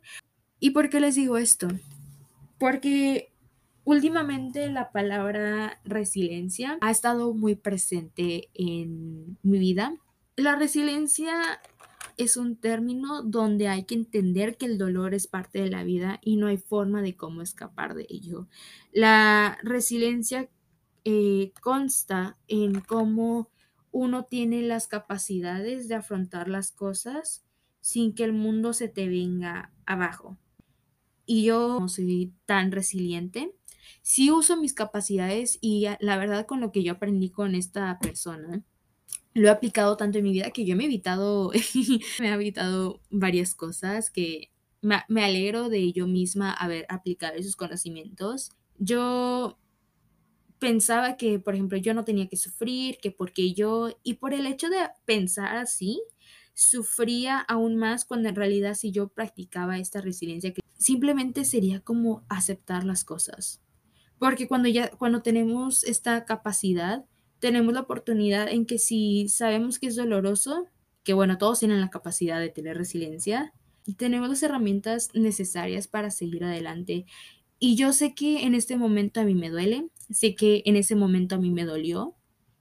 ¿Y 0.59 0.71
por 0.71 0.91
qué 0.91 1.01
les 1.01 1.15
digo 1.15 1.37
esto? 1.37 1.69
Porque 2.59 3.33
últimamente 3.85 4.69
la 4.71 4.93
palabra 4.93 5.81
resiliencia 5.85 6.79
ha 6.81 6.91
estado 6.91 7.35
muy 7.35 7.57
presente 7.57 8.49
en 8.55 9.39
mi 9.43 9.59
vida. 9.59 9.95
La 10.37 10.57
resiliencia 10.57 11.61
es 12.17 12.37
un 12.37 12.57
término 12.57 13.23
donde 13.23 13.69
hay 13.69 13.85
que 13.85 13.95
entender 13.95 14.57
que 14.57 14.67
el 14.67 14.79
dolor 14.79 15.15
es 15.15 15.27
parte 15.27 15.61
de 15.61 15.71
la 15.71 15.83
vida 15.83 16.21
y 16.23 16.37
no 16.37 16.47
hay 16.47 16.59
forma 16.59 17.03
de 17.03 17.17
cómo 17.17 17.43
escapar 17.43 17.95
de 17.95 18.07
ello. 18.09 18.49
La 18.93 19.59
resiliencia 19.63 20.49
eh, 21.05 21.53
consta 21.61 22.37
en 22.49 22.81
cómo 22.81 23.49
uno 23.91 24.25
tiene 24.25 24.63
las 24.63 24.87
capacidades 24.89 25.89
de 25.89 25.97
afrontar 25.97 26.49
las 26.49 26.71
cosas 26.71 27.45
sin 27.83 28.15
que 28.15 28.25
el 28.25 28.33
mundo 28.33 28.73
se 28.73 28.89
te 28.89 29.07
venga 29.09 29.75
abajo. 29.85 30.39
Y 31.27 31.45
yo 31.45 31.79
no 31.79 31.89
soy 31.91 32.33
tan 32.47 32.73
resiliente 32.73 33.55
sí 34.03 34.31
uso 34.31 34.57
mis 34.57 34.75
capacidades 34.75 35.59
y 35.61 35.87
la 36.01 36.19
verdad 36.19 36.47
con 36.47 36.61
lo 36.61 36.73
que 36.73 36.83
yo 36.83 36.93
aprendí 36.93 37.31
con 37.31 37.55
esta 37.55 37.99
persona, 38.01 38.63
lo 39.35 39.49
he 39.49 39.51
aplicado 39.51 39.97
tanto 39.97 40.19
en 40.19 40.25
mi 40.25 40.33
vida 40.33 40.51
que 40.51 40.65
yo 40.65 40.77
me 40.77 40.85
he 40.85 40.87
evitado, 40.87 41.53
me 42.21 42.29
he 42.29 42.33
evitado 42.33 43.01
varias 43.11 43.55
cosas 43.55 44.11
que 44.11 44.51
me, 44.83 45.03
me 45.09 45.25
alegro 45.25 45.69
de 45.69 45.93
yo 45.93 46.07
misma 46.07 46.53
haber 46.53 46.85
aplicado 46.89 47.35
esos 47.37 47.57
conocimientos. 47.57 48.51
Yo 48.79 49.59
pensaba 50.59 51.17
que, 51.17 51.39
por 51.39 51.55
ejemplo, 51.55 51.79
yo 51.79 51.95
no 51.95 52.05
tenía 52.05 52.29
que 52.29 52.37
sufrir, 52.37 52.99
que 52.99 53.11
porque 53.11 53.55
yo, 53.55 53.97
y 54.03 54.15
por 54.15 54.35
el 54.35 54.47
hecho 54.47 54.69
de 54.69 54.79
pensar 55.05 55.57
así, 55.57 56.03
sufría 56.55 57.39
aún 57.39 57.77
más 57.77 58.05
cuando 58.05 58.29
en 58.29 58.37
realidad 58.37 58.75
si 58.75 58.91
yo 58.93 59.09
practicaba 59.09 59.79
esta 59.79 60.01
resiliencia, 60.01 60.53
que 60.53 60.63
simplemente 60.79 61.45
sería 61.45 61.81
como 61.81 62.25
aceptar 62.29 62.85
las 62.85 63.05
cosas. 63.05 63.63
Porque 64.19 64.47
cuando 64.47 64.69
ya, 64.69 64.91
cuando 64.91 65.23
tenemos 65.23 65.85
esta 65.85 66.25
capacidad, 66.25 67.05
tenemos 67.39 67.75
la 67.75 67.81
oportunidad 67.81 68.49
en 68.49 68.67
que 68.67 68.79
si 68.79 69.29
sabemos 69.29 69.79
que 69.79 69.89
es 69.89 69.97
doloroso, 69.97 70.69
que 71.03 71.13
bueno, 71.13 71.39
todos 71.39 71.59
tienen 71.59 71.81
la 71.81 71.91
capacidad 71.91 72.39
de 72.39 72.49
tener 72.49 72.77
resiliencia, 72.77 73.53
y 73.85 73.95
tenemos 73.95 74.29
las 74.29 74.43
herramientas 74.43 75.11
necesarias 75.15 75.89
para 75.89 76.11
seguir 76.11 76.45
adelante. 76.45 77.05
Y 77.59 77.75
yo 77.75 77.93
sé 77.93 78.15
que 78.15 78.45
en 78.45 78.55
este 78.55 78.77
momento 78.77 79.21
a 79.21 79.25
mí 79.25 79.35
me 79.35 79.51
duele, 79.51 79.89
sé 80.11 80.35
que 80.35 80.63
en 80.67 80.77
ese 80.77 80.95
momento 80.95 81.35
a 81.35 81.39
mí 81.39 81.51
me 81.51 81.65
dolió, 81.65 82.15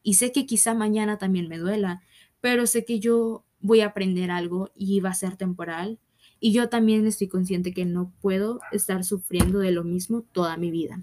y 0.04 0.16
sé 0.16 0.32
que 0.32 0.46
quizá 0.46 0.74
mañana 0.74 1.18
también 1.18 1.48
me 1.48 1.60
duela, 1.60 2.02
pero 2.40 2.66
sé 2.66 2.86
que 2.86 3.00
yo 3.00 3.46
voy 3.62 3.82
a 3.82 3.88
aprender 3.88 4.32
algo 4.32 4.72
y 4.76 5.00
va 5.00 5.10
a 5.10 5.16
ser 5.16 5.38
temporal. 5.38 6.00
Y 6.40 6.54
yo 6.54 6.70
también 6.70 7.06
estoy 7.06 7.28
consciente 7.28 7.74
que 7.74 7.86
no 7.86 8.12
puedo 8.22 8.60
estar 8.72 9.04
sufriendo 9.04 9.60
de 9.60 9.72
lo 9.72 9.84
mismo 9.84 10.24
toda 10.32 10.58
mi 10.58 10.72
vida. 10.72 11.02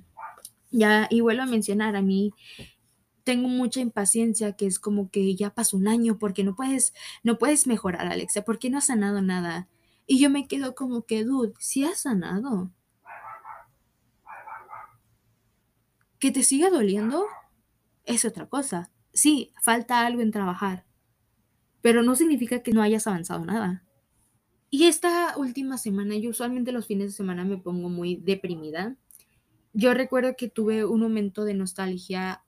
Ya, 0.71 1.07
y 1.11 1.21
vuelvo 1.21 1.43
a 1.43 1.47
mencionar, 1.47 1.97
a 1.97 2.03
mí 2.03 2.33
tengo 3.25 3.49
mucha 3.49 3.81
impaciencia, 3.81 4.53
que 4.55 4.67
es 4.67 4.79
como 4.79 5.11
que 5.11 5.35
ya 5.35 5.50
pasó 5.50 5.77
un 5.77 5.87
año, 5.87 6.19
porque 6.19 6.45
no 6.45 6.57
puedes, 6.57 6.95
no 7.23 7.38
puedes 7.38 7.67
mejorar, 7.67 8.07
Alexa, 8.07 8.43
porque 8.43 8.71
no 8.71 8.79
has 8.79 8.87
sanado 8.87 9.23
nada. 9.23 9.69
Y 10.07 10.19
yo 10.19 10.31
me 10.31 10.49
quedo 10.49 10.75
como 10.75 11.03
que, 11.03 11.25
dude, 11.25 11.53
si 11.59 11.85
has 11.85 12.00
sanado. 12.00 12.71
Que 16.19 16.31
te 16.31 16.43
siga 16.43 16.71
doliendo 16.71 17.27
es 18.07 18.25
otra 18.25 18.47
cosa. 18.47 18.91
Sí, 19.12 19.53
falta 19.62 20.07
algo 20.07 20.23
en 20.23 20.31
trabajar, 20.31 20.87
pero 21.83 22.03
no 22.03 22.15
significa 22.15 22.63
que 22.63 22.73
no 22.73 22.83
hayas 22.83 23.07
avanzado 23.07 23.45
nada. 23.45 23.85
Y 24.71 24.85
esta 24.85 25.37
última 25.37 25.79
semana, 25.79 26.17
yo 26.17 26.31
usualmente 26.31 26.73
los 26.73 26.87
fines 26.87 27.09
de 27.09 27.17
semana 27.17 27.45
me 27.45 27.57
pongo 27.57 27.89
muy 27.89 28.17
deprimida. 28.17 28.97
Yo 29.73 29.95
recuerdo 29.95 30.37
que 30.37 30.49
tuve 30.49 30.85
un 30.85 31.01
momento 31.01 31.45
de 31.45 31.55
nostalgia 31.55 32.43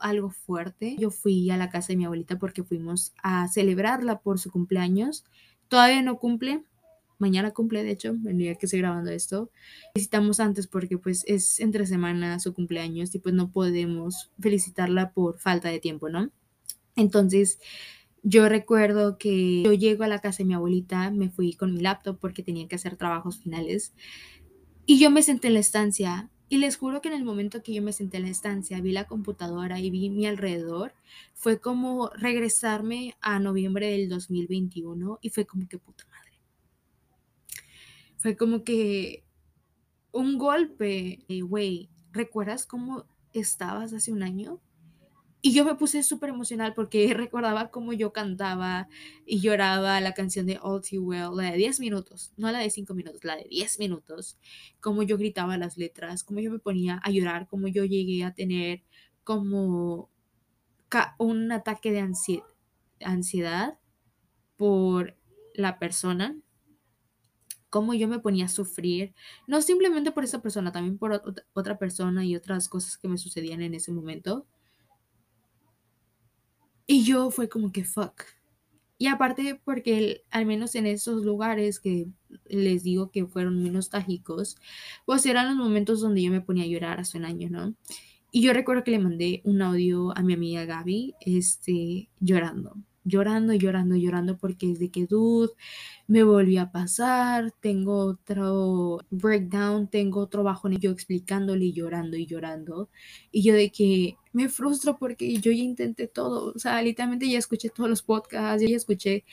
algo 0.00 0.30
fuerte. 0.30 0.96
Yo 0.98 1.10
fui 1.10 1.50
a 1.50 1.56
la 1.56 1.70
casa 1.70 1.88
de 1.88 1.96
mi 1.96 2.04
abuelita 2.04 2.38
porque 2.38 2.62
fuimos 2.62 3.12
a 3.22 3.48
celebrarla 3.48 4.20
por 4.20 4.38
su 4.38 4.50
cumpleaños. 4.50 5.24
Todavía 5.68 6.02
no 6.02 6.18
cumple, 6.18 6.64
mañana 7.18 7.52
cumple 7.52 7.82
de 7.82 7.90
hecho, 7.90 8.16
el 8.26 8.38
día 8.38 8.54
que 8.54 8.66
estoy 8.66 8.80
grabando 8.80 9.10
esto. 9.10 9.50
Visitamos 9.94 10.40
antes 10.40 10.66
porque 10.66 10.98
pues 10.98 11.24
es 11.26 11.60
entre 11.60 11.86
semana 11.86 12.38
su 12.40 12.54
cumpleaños 12.54 13.14
y 13.14 13.18
pues 13.18 13.34
no 13.34 13.50
podemos 13.50 14.30
felicitarla 14.38 15.12
por 15.12 15.38
falta 15.38 15.68
de 15.68 15.80
tiempo, 15.80 16.08
¿no? 16.08 16.30
Entonces, 16.94 17.58
yo 18.28 18.48
recuerdo 18.48 19.18
que 19.18 19.62
yo 19.62 19.72
llego 19.72 20.02
a 20.02 20.08
la 20.08 20.18
casa 20.18 20.38
de 20.38 20.46
mi 20.46 20.54
abuelita, 20.54 21.12
me 21.12 21.30
fui 21.30 21.52
con 21.52 21.72
mi 21.72 21.80
laptop 21.80 22.18
porque 22.18 22.42
tenía 22.42 22.66
que 22.66 22.74
hacer 22.74 22.96
trabajos 22.96 23.38
finales 23.38 23.94
y 24.84 24.98
yo 24.98 25.12
me 25.12 25.22
senté 25.22 25.46
en 25.46 25.54
la 25.54 25.60
estancia 25.60 26.28
y 26.48 26.58
les 26.58 26.76
juro 26.76 27.00
que 27.00 27.06
en 27.06 27.14
el 27.14 27.24
momento 27.24 27.62
que 27.62 27.72
yo 27.72 27.82
me 27.82 27.92
senté 27.92 28.16
en 28.16 28.24
la 28.24 28.30
estancia, 28.30 28.80
vi 28.80 28.90
la 28.90 29.06
computadora 29.06 29.78
y 29.78 29.90
vi 29.90 30.10
mi 30.10 30.26
alrededor, 30.26 30.92
fue 31.34 31.60
como 31.60 32.10
regresarme 32.16 33.14
a 33.20 33.38
noviembre 33.38 33.92
del 33.92 34.08
2021 34.08 35.20
y 35.22 35.30
fue 35.30 35.46
como 35.46 35.68
que 35.68 35.78
puta 35.78 36.04
madre. 36.08 36.32
Fue 38.16 38.36
como 38.36 38.64
que 38.64 39.22
un 40.10 40.36
golpe, 40.36 41.24
güey, 41.44 41.90
¿recuerdas 42.10 42.66
cómo 42.66 43.04
estabas 43.32 43.92
hace 43.92 44.10
un 44.10 44.24
año? 44.24 44.60
Y 45.46 45.52
yo 45.52 45.64
me 45.64 45.76
puse 45.76 46.02
súper 46.02 46.30
emocional 46.30 46.74
porque 46.74 47.06
recordaba 47.14 47.70
cómo 47.70 47.92
yo 47.92 48.12
cantaba 48.12 48.88
y 49.24 49.38
lloraba 49.38 50.00
la 50.00 50.12
canción 50.12 50.44
de 50.44 50.58
All 50.60 50.82
Too 50.82 51.00
Well, 51.00 51.36
la 51.36 51.52
de 51.52 51.56
10 51.56 51.78
minutos, 51.78 52.32
no 52.36 52.50
la 52.50 52.58
de 52.58 52.68
5 52.68 52.94
minutos, 52.94 53.22
la 53.22 53.36
de 53.36 53.44
10 53.48 53.78
minutos, 53.78 54.40
cómo 54.80 55.04
yo 55.04 55.16
gritaba 55.16 55.56
las 55.56 55.78
letras, 55.78 56.24
cómo 56.24 56.40
yo 56.40 56.50
me 56.50 56.58
ponía 56.58 57.00
a 57.00 57.10
llorar, 57.12 57.46
cómo 57.46 57.68
yo 57.68 57.84
llegué 57.84 58.24
a 58.24 58.34
tener 58.34 58.82
como 59.22 60.10
un 61.16 61.52
ataque 61.52 61.92
de 61.92 62.12
ansiedad 63.04 63.78
por 64.56 65.16
la 65.54 65.78
persona, 65.78 66.36
cómo 67.70 67.94
yo 67.94 68.08
me 68.08 68.18
ponía 68.18 68.46
a 68.46 68.48
sufrir, 68.48 69.14
no 69.46 69.62
simplemente 69.62 70.10
por 70.10 70.24
esa 70.24 70.42
persona, 70.42 70.72
también 70.72 70.98
por 70.98 71.22
otra 71.52 71.78
persona 71.78 72.24
y 72.24 72.34
otras 72.34 72.68
cosas 72.68 72.98
que 72.98 73.06
me 73.06 73.16
sucedían 73.16 73.62
en 73.62 73.74
ese 73.74 73.92
momento 73.92 74.44
y 76.86 77.04
yo 77.04 77.30
fue 77.30 77.48
como 77.48 77.72
que 77.72 77.84
fuck. 77.84 78.22
Y 78.98 79.08
aparte 79.08 79.60
porque 79.64 80.24
al 80.30 80.46
menos 80.46 80.74
en 80.74 80.86
esos 80.86 81.24
lugares 81.24 81.80
que 81.80 82.08
les 82.46 82.82
digo 82.82 83.10
que 83.10 83.26
fueron 83.26 83.60
muy 83.60 83.70
nostálgicos, 83.70 84.56
pues 85.04 85.26
eran 85.26 85.48
los 85.48 85.56
momentos 85.56 86.00
donde 86.00 86.22
yo 86.22 86.30
me 86.30 86.40
ponía 86.40 86.64
a 86.64 86.68
llorar 86.68 87.00
hace 87.00 87.18
un 87.18 87.26
año, 87.26 87.50
¿no? 87.50 87.74
Y 88.32 88.42
yo 88.42 88.52
recuerdo 88.52 88.84
que 88.84 88.90
le 88.92 88.98
mandé 88.98 89.42
un 89.44 89.62
audio 89.62 90.16
a 90.16 90.22
mi 90.22 90.34
amiga 90.34 90.64
Gaby, 90.64 91.14
este, 91.20 92.08
llorando 92.20 92.76
llorando 93.06 93.54
llorando 93.54 93.96
llorando 93.96 94.36
porque 94.38 94.72
es 94.72 94.78
de 94.78 94.90
que, 94.90 95.06
dude, 95.06 95.52
me 96.08 96.22
volví 96.24 96.58
a 96.58 96.70
pasar, 96.72 97.52
tengo 97.60 97.98
otro 97.98 99.00
breakdown, 99.10 99.88
tengo 99.88 100.20
otro 100.20 100.42
bajo 100.42 100.68
yo 100.70 100.90
explicándole 100.90 101.66
y 101.66 101.72
llorando 101.72 102.16
y 102.16 102.26
llorando. 102.26 102.90
Y 103.32 103.42
yo 103.42 103.54
de 103.54 103.70
que 103.70 104.16
me 104.32 104.48
frustro 104.48 104.98
porque 104.98 105.34
yo 105.38 105.52
ya 105.52 105.62
intenté 105.62 106.08
todo, 106.08 106.52
o 106.54 106.58
sea, 106.58 106.82
literalmente 106.82 107.28
ya 107.30 107.38
escuché 107.38 107.70
todos 107.70 107.88
los 107.90 108.02
podcasts, 108.02 108.62
ya 108.68 108.76
escuché 108.76 109.24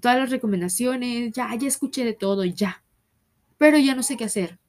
todas 0.00 0.18
las 0.18 0.30
recomendaciones, 0.30 1.32
ya, 1.32 1.54
ya 1.56 1.68
escuché 1.68 2.04
de 2.04 2.14
todo, 2.14 2.44
ya. 2.44 2.84
Pero 3.58 3.78
ya 3.78 3.94
no 3.96 4.04
sé 4.04 4.16
qué 4.16 4.24
hacer. 4.26 4.59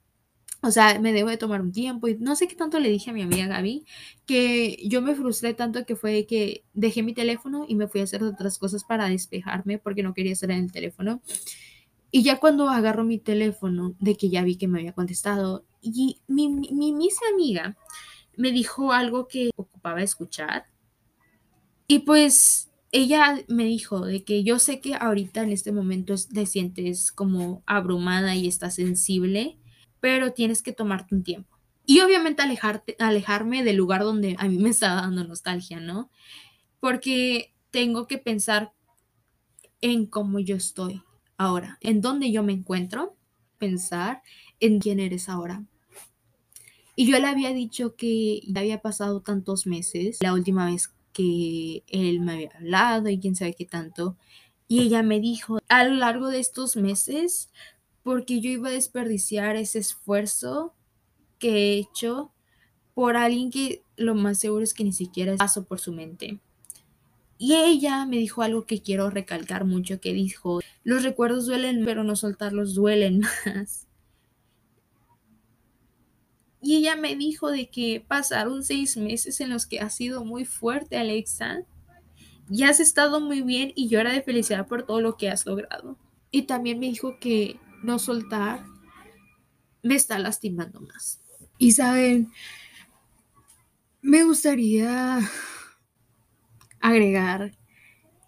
O 0.62 0.70
sea, 0.70 1.00
me 1.00 1.12
debo 1.12 1.28
de 1.28 1.36
tomar 1.36 1.60
un 1.60 1.72
tiempo 1.72 2.06
y 2.06 2.16
no 2.18 2.36
sé 2.36 2.46
qué 2.46 2.54
tanto 2.54 2.78
le 2.78 2.88
dije 2.88 3.10
a 3.10 3.12
mi 3.12 3.22
amiga 3.22 3.48
Gaby 3.48 3.84
que 4.26 4.78
yo 4.86 5.02
me 5.02 5.16
frustré 5.16 5.54
tanto 5.54 5.84
que 5.84 5.96
fue 5.96 6.24
que 6.26 6.64
dejé 6.72 7.02
mi 7.02 7.14
teléfono 7.14 7.64
y 7.68 7.74
me 7.74 7.88
fui 7.88 8.00
a 8.00 8.04
hacer 8.04 8.22
otras 8.22 8.58
cosas 8.58 8.84
para 8.84 9.08
despejarme 9.08 9.78
porque 9.78 10.04
no 10.04 10.14
quería 10.14 10.32
estar 10.32 10.52
en 10.52 10.64
el 10.64 10.72
teléfono. 10.72 11.20
Y 12.12 12.22
ya 12.22 12.38
cuando 12.38 12.68
agarro 12.68 13.04
mi 13.04 13.18
teléfono, 13.18 13.96
de 13.98 14.16
que 14.16 14.28
ya 14.28 14.44
vi 14.44 14.56
que 14.56 14.68
me 14.68 14.78
había 14.78 14.92
contestado, 14.92 15.64
y 15.80 16.20
mi, 16.28 16.48
mi, 16.48 16.92
mi 16.92 17.08
amiga 17.32 17.76
me 18.36 18.52
dijo 18.52 18.92
algo 18.92 19.26
que 19.26 19.50
ocupaba 19.56 20.02
escuchar. 20.02 20.66
Y 21.88 22.00
pues 22.00 22.70
ella 22.92 23.42
me 23.48 23.64
dijo 23.64 24.04
de 24.04 24.22
que 24.24 24.44
yo 24.44 24.58
sé 24.58 24.80
que 24.80 24.94
ahorita 24.94 25.42
en 25.42 25.50
este 25.50 25.72
momento 25.72 26.14
te 26.32 26.46
sientes 26.46 27.10
como 27.10 27.62
abrumada 27.66 28.36
y 28.36 28.46
estás 28.46 28.76
sensible 28.76 29.58
pero 30.02 30.32
tienes 30.32 30.62
que 30.62 30.72
tomarte 30.72 31.14
un 31.14 31.22
tiempo. 31.22 31.56
Y 31.86 32.00
obviamente 32.00 32.42
alejarte, 32.42 32.96
alejarme 32.98 33.62
del 33.62 33.76
lugar 33.76 34.02
donde 34.02 34.34
a 34.36 34.48
mí 34.48 34.58
me 34.58 34.70
estaba 34.70 35.00
dando 35.00 35.22
nostalgia, 35.22 35.78
¿no? 35.78 36.10
Porque 36.80 37.54
tengo 37.70 38.08
que 38.08 38.18
pensar 38.18 38.72
en 39.80 40.06
cómo 40.06 40.40
yo 40.40 40.56
estoy 40.56 41.04
ahora, 41.36 41.78
en 41.80 42.00
dónde 42.00 42.32
yo 42.32 42.42
me 42.42 42.52
encuentro, 42.52 43.16
pensar 43.58 44.22
en 44.58 44.80
quién 44.80 44.98
eres 44.98 45.28
ahora. 45.28 45.64
Y 46.96 47.08
yo 47.08 47.20
le 47.20 47.28
había 47.28 47.52
dicho 47.52 47.94
que 47.94 48.40
ya 48.44 48.60
había 48.60 48.82
pasado 48.82 49.20
tantos 49.20 49.68
meses, 49.68 50.18
la 50.20 50.34
última 50.34 50.66
vez 50.66 50.92
que 51.12 51.84
él 51.86 52.18
me 52.18 52.32
había 52.32 52.50
hablado 52.56 53.08
y 53.08 53.20
quién 53.20 53.36
sabe 53.36 53.54
qué 53.54 53.66
tanto. 53.66 54.16
Y 54.66 54.80
ella 54.80 55.04
me 55.04 55.20
dijo, 55.20 55.60
a 55.68 55.84
lo 55.84 55.94
largo 55.94 56.26
de 56.26 56.40
estos 56.40 56.74
meses 56.74 57.50
porque 58.02 58.40
yo 58.40 58.50
iba 58.50 58.68
a 58.68 58.72
desperdiciar 58.72 59.56
ese 59.56 59.78
esfuerzo 59.78 60.74
que 61.38 61.50
he 61.50 61.78
hecho 61.78 62.32
por 62.94 63.16
alguien 63.16 63.50
que 63.50 63.82
lo 63.96 64.14
más 64.14 64.38
seguro 64.38 64.64
es 64.64 64.74
que 64.74 64.84
ni 64.84 64.92
siquiera 64.92 65.36
pasó 65.36 65.64
por 65.64 65.80
su 65.80 65.92
mente. 65.92 66.40
Y 67.38 67.54
ella 67.54 68.06
me 68.06 68.18
dijo 68.18 68.42
algo 68.42 68.66
que 68.66 68.82
quiero 68.82 69.10
recalcar 69.10 69.64
mucho, 69.64 70.00
que 70.00 70.12
dijo, 70.12 70.60
los 70.84 71.02
recuerdos 71.02 71.46
duelen, 71.46 71.84
pero 71.84 72.04
no 72.04 72.14
soltarlos 72.14 72.74
duelen 72.74 73.22
más. 73.44 73.88
Y 76.60 76.76
ella 76.76 76.94
me 76.94 77.16
dijo 77.16 77.50
de 77.50 77.68
que 77.68 78.04
pasaron 78.06 78.62
seis 78.62 78.96
meses 78.96 79.40
en 79.40 79.50
los 79.50 79.66
que 79.66 79.80
ha 79.80 79.90
sido 79.90 80.24
muy 80.24 80.44
fuerte, 80.44 80.96
Alexa. 80.96 81.64
Y 82.48 82.62
has 82.62 82.78
estado 82.78 83.20
muy 83.20 83.42
bien 83.42 83.72
y 83.74 83.88
llora 83.88 84.12
de 84.12 84.22
felicidad 84.22 84.68
por 84.68 84.84
todo 84.84 85.00
lo 85.00 85.16
que 85.16 85.28
has 85.28 85.44
logrado. 85.44 85.98
Y 86.30 86.42
también 86.42 86.78
me 86.78 86.86
dijo 86.86 87.18
que 87.18 87.58
no 87.82 87.98
soltar 87.98 88.64
me 89.82 89.94
está 89.94 90.18
lastimando 90.18 90.80
más. 90.80 91.20
Y 91.58 91.72
saben, 91.72 92.32
me 94.00 94.24
gustaría 94.24 95.20
agregar 96.80 97.56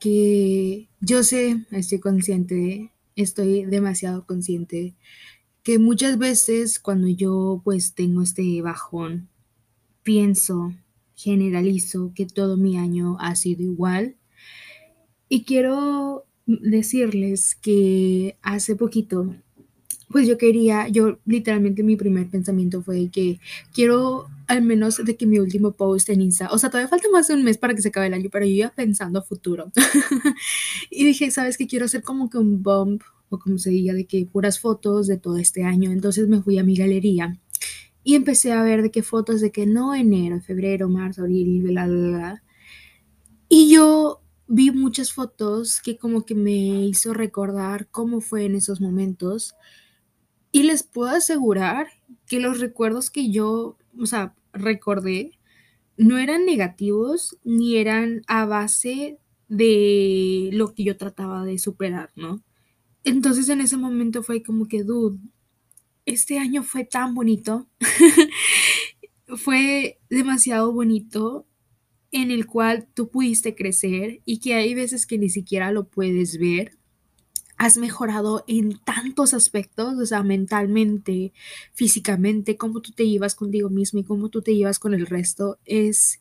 que 0.01 0.89
yo 1.01 1.23
sé, 1.23 1.65
estoy 1.71 1.99
consciente, 1.99 2.93
estoy 3.17 3.65
demasiado 3.65 4.27
consciente 4.27 4.95
que 5.63 5.79
muchas 5.79 6.19
veces 6.19 6.79
cuando 6.79 7.09
yo 7.09 7.63
pues 7.65 7.95
tengo 7.95 8.23
este 8.23 8.61
bajón, 8.61 9.31
pienso, 10.03 10.75
generalizo 11.17 12.13
que 12.15 12.27
todo 12.27 12.57
mi 12.57 12.77
año 12.77 13.17
ha 13.19 13.35
sido 13.35 13.63
igual. 13.63 14.17
Y 15.29 15.45
quiero 15.45 16.27
decirles 16.47 17.55
que 17.55 18.37
hace 18.43 18.77
poquito, 18.77 19.35
pues 20.11 20.29
yo 20.29 20.39
quería, 20.39 20.89
yo 20.89 21.19
literalmente 21.25 21.83
mi 21.83 21.97
primer 21.97 22.29
pensamiento 22.29 22.83
fue 22.83 23.11
que 23.11 23.41
quiero 23.73 24.27
al 24.47 24.63
menos 24.63 25.03
de 25.05 25.17
que 25.17 25.27
mi 25.27 25.39
último 25.39 25.73
post 25.73 26.09
en 26.11 26.21
Insta, 26.21 26.49
o 26.51 26.59
sea, 26.59 26.71
todavía 26.71 26.89
falta 26.89 27.09
más 27.11 27.29
de 27.29 27.35
un 27.35 27.45
mes 27.45 27.59
para 27.59 27.75
que 27.75 27.83
se 27.83 27.89
acabe 27.89 28.09
el 28.09 28.15
año, 28.15 28.29
pero 28.31 28.45
yo 28.45 28.53
iba 28.53 28.71
pensando 28.71 29.19
a 29.19 29.23
futuro. 29.23 29.73
y 30.91 31.05
dije, 31.05 31.31
¿sabes 31.31 31.57
qué? 31.57 31.67
Quiero 31.67 31.87
hacer 31.87 32.03
como 32.03 32.29
que 32.29 32.39
un 32.39 32.63
bump, 32.63 33.03
o 33.31 33.39
como 33.39 33.59
se 33.59 33.71
diga, 33.71 33.95
de 33.95 34.07
que 34.07 34.27
puras 34.27 34.61
fotos 34.61 35.07
de 35.07 35.17
todo 35.17 35.39
este 35.39 35.65
año. 35.65 35.91
Entonces 35.91 36.29
me 36.29 36.43
fui 36.43 36.59
a 36.59 36.65
mi 36.65 36.77
galería 36.77 37.39
y 38.05 38.15
empecé 38.15 38.53
a 38.53 38.63
ver 38.63 38.83
de 38.83 38.91
qué 38.91 39.03
fotos 39.03 39.41
de 39.41 39.51
que 39.51 39.67
no 39.67 39.95
enero, 39.95 40.41
febrero, 40.41 40.89
marzo, 40.89 41.23
abril, 41.23 41.63
bla, 41.63 41.87
bla, 41.87 42.09
bla. 42.09 42.43
Y 43.49 43.73
yo 43.73 44.21
vi 44.47 44.71
muchas 44.71 45.13
fotos 45.13 45.81
que 45.81 45.97
como 45.97 46.27
que 46.27 46.35
me 46.35 46.87
hizo 46.87 47.15
recordar 47.15 47.89
cómo 47.91 48.21
fue 48.21 48.45
en 48.45 48.57
esos 48.57 48.81
momentos. 48.81 49.55
Y 50.55 50.63
les 50.63 50.85
puedo 50.85 51.11
asegurar 51.11 51.89
que 52.29 52.39
los 52.39 52.61
recuerdos 52.61 53.11
que 53.11 53.29
yo, 53.29 53.77
o 53.99 54.07
sea, 54.07 54.37
recordé, 54.53 55.33
no 55.97 56.17
eran 56.17 56.47
negativos 56.47 57.37
ni 57.43 57.77
eran 57.77 58.23
a 58.29 58.47
base 58.47 59.19
de 59.49 60.51
lo 60.53 60.73
que 60.73 60.85
yo 60.85 60.97
trataba 60.97 61.45
de 61.45 61.59
superar, 61.59 62.13
¿no? 62.15 62.45
Entonces 63.03 63.49
en 63.49 63.63
ese 63.63 63.77
momento 63.77 64.23
fue 64.23 64.45
como 64.45 64.69
que, 64.69 64.85
dude, 64.85 65.19
este 66.07 66.39
año 66.39 66.63
fue 66.63 66.85
tan 66.85 67.17
bonito, 67.17 67.69
fue 69.37 69.99
demasiado 70.09 70.73
bonito 70.73 71.49
en 72.13 72.31
el 72.31 72.47
cual 72.47 72.87
tú 72.95 73.11
pudiste 73.11 73.57
crecer 73.57 74.23
y 74.25 74.39
que 74.39 74.55
hay 74.55 74.73
veces 74.77 75.05
que 75.05 75.19
ni 75.19 75.31
siquiera 75.31 75.73
lo 75.73 75.89
puedes 75.89 76.39
ver. 76.39 76.79
Has 77.65 77.79
mejorado 77.79 78.45
en 78.47 78.77
tantos 78.77 79.33
aspectos, 79.33 79.99
o 79.99 80.05
sea, 80.05 80.23
mentalmente, 80.23 81.33
físicamente, 81.73 82.59
cómo 82.59 82.83
tú 82.83 82.93
te 82.93 83.09
llevas 83.09 83.35
contigo 83.35 83.71
mismo 83.71 84.01
y 84.01 84.05
cómo 84.05 84.29
tú 84.29 84.43
te 84.43 84.55
llevas 84.55 84.79
con 84.79 84.93
el 84.93 85.07
resto. 85.07 85.59
Es, 85.65 86.21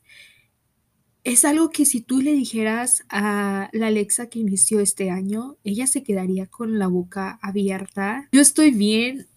es 1.25 1.43
algo 1.43 1.69
que 1.69 1.83
si 1.85 1.99
tú 1.99 2.21
le 2.21 2.31
dijeras 2.31 3.03
a 3.09 3.67
la 3.73 3.87
Alexa 3.87 4.29
que 4.29 4.39
inició 4.39 4.79
este 4.79 5.09
año, 5.09 5.57
ella 5.65 5.85
se 5.85 6.01
quedaría 6.01 6.47
con 6.47 6.79
la 6.79 6.87
boca 6.87 7.39
abierta. 7.41 8.29
Yo 8.31 8.39
estoy 8.39 8.71
bien 8.71 9.27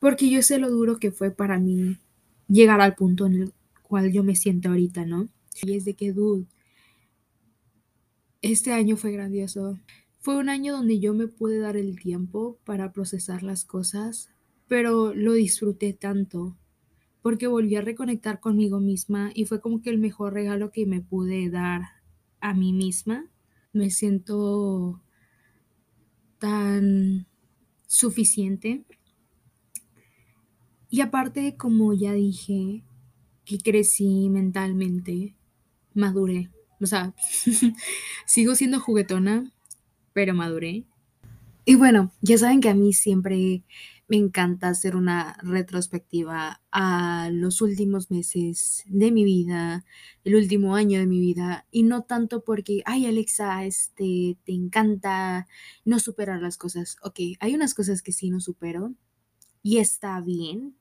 porque 0.00 0.28
yo 0.28 0.42
sé 0.42 0.58
lo 0.58 0.68
duro 0.68 0.98
que 0.98 1.12
fue 1.12 1.30
para 1.30 1.60
mí 1.60 1.96
llegar 2.48 2.80
al 2.80 2.96
punto 2.96 3.26
en 3.26 3.34
el 3.34 3.52
cual 3.84 4.10
yo 4.10 4.24
me 4.24 4.34
siento 4.34 4.70
ahorita, 4.70 5.06
¿no? 5.06 5.28
Y 5.62 5.76
es 5.76 5.84
de 5.84 5.94
que, 5.94 6.12
dude, 6.12 6.44
este 8.40 8.72
año 8.72 8.96
fue 8.96 9.12
grandioso. 9.12 9.78
Fue 10.22 10.36
un 10.36 10.48
año 10.48 10.72
donde 10.72 11.00
yo 11.00 11.14
me 11.14 11.26
pude 11.26 11.58
dar 11.58 11.76
el 11.76 11.98
tiempo 11.98 12.56
para 12.64 12.92
procesar 12.92 13.42
las 13.42 13.64
cosas, 13.64 14.30
pero 14.68 15.12
lo 15.12 15.32
disfruté 15.32 15.94
tanto 15.94 16.56
porque 17.22 17.48
volví 17.48 17.74
a 17.74 17.80
reconectar 17.80 18.38
conmigo 18.38 18.78
misma 18.78 19.32
y 19.34 19.46
fue 19.46 19.60
como 19.60 19.82
que 19.82 19.90
el 19.90 19.98
mejor 19.98 20.32
regalo 20.32 20.70
que 20.70 20.86
me 20.86 21.00
pude 21.00 21.50
dar 21.50 21.82
a 22.40 22.54
mí 22.54 22.72
misma. 22.72 23.26
Me 23.72 23.90
siento 23.90 25.02
tan 26.38 27.26
suficiente. 27.88 28.84
Y 30.88 31.00
aparte, 31.00 31.56
como 31.56 31.94
ya 31.94 32.12
dije, 32.12 32.84
que 33.44 33.58
crecí 33.58 34.28
mentalmente, 34.28 35.34
maduré. 35.94 36.48
O 36.80 36.86
sea, 36.86 37.12
sigo 38.26 38.54
siendo 38.54 38.78
juguetona, 38.78 39.52
pero 40.12 40.34
maduré. 40.34 40.84
Y 41.64 41.76
bueno, 41.76 42.12
ya 42.22 42.38
saben 42.38 42.60
que 42.60 42.68
a 42.68 42.74
mí 42.74 42.92
siempre 42.92 43.62
me 44.08 44.16
encanta 44.16 44.68
hacer 44.68 44.96
una 44.96 45.38
retrospectiva 45.42 46.60
a 46.70 47.30
los 47.32 47.62
últimos 47.62 48.10
meses 48.10 48.82
de 48.86 49.12
mi 49.12 49.24
vida, 49.24 49.84
el 50.24 50.34
último 50.34 50.74
año 50.74 50.98
de 50.98 51.06
mi 51.06 51.20
vida, 51.20 51.66
y 51.70 51.84
no 51.84 52.02
tanto 52.02 52.44
porque, 52.44 52.82
ay 52.84 53.06
Alexa, 53.06 53.64
este, 53.64 54.36
te 54.44 54.52
encanta 54.52 55.46
no 55.84 55.98
superar 55.98 56.42
las 56.42 56.58
cosas. 56.58 56.96
Ok, 57.02 57.20
hay 57.40 57.54
unas 57.54 57.74
cosas 57.74 58.02
que 58.02 58.12
sí 58.12 58.28
no 58.30 58.40
supero 58.40 58.94
y 59.62 59.78
está 59.78 60.20
bien. 60.20 60.76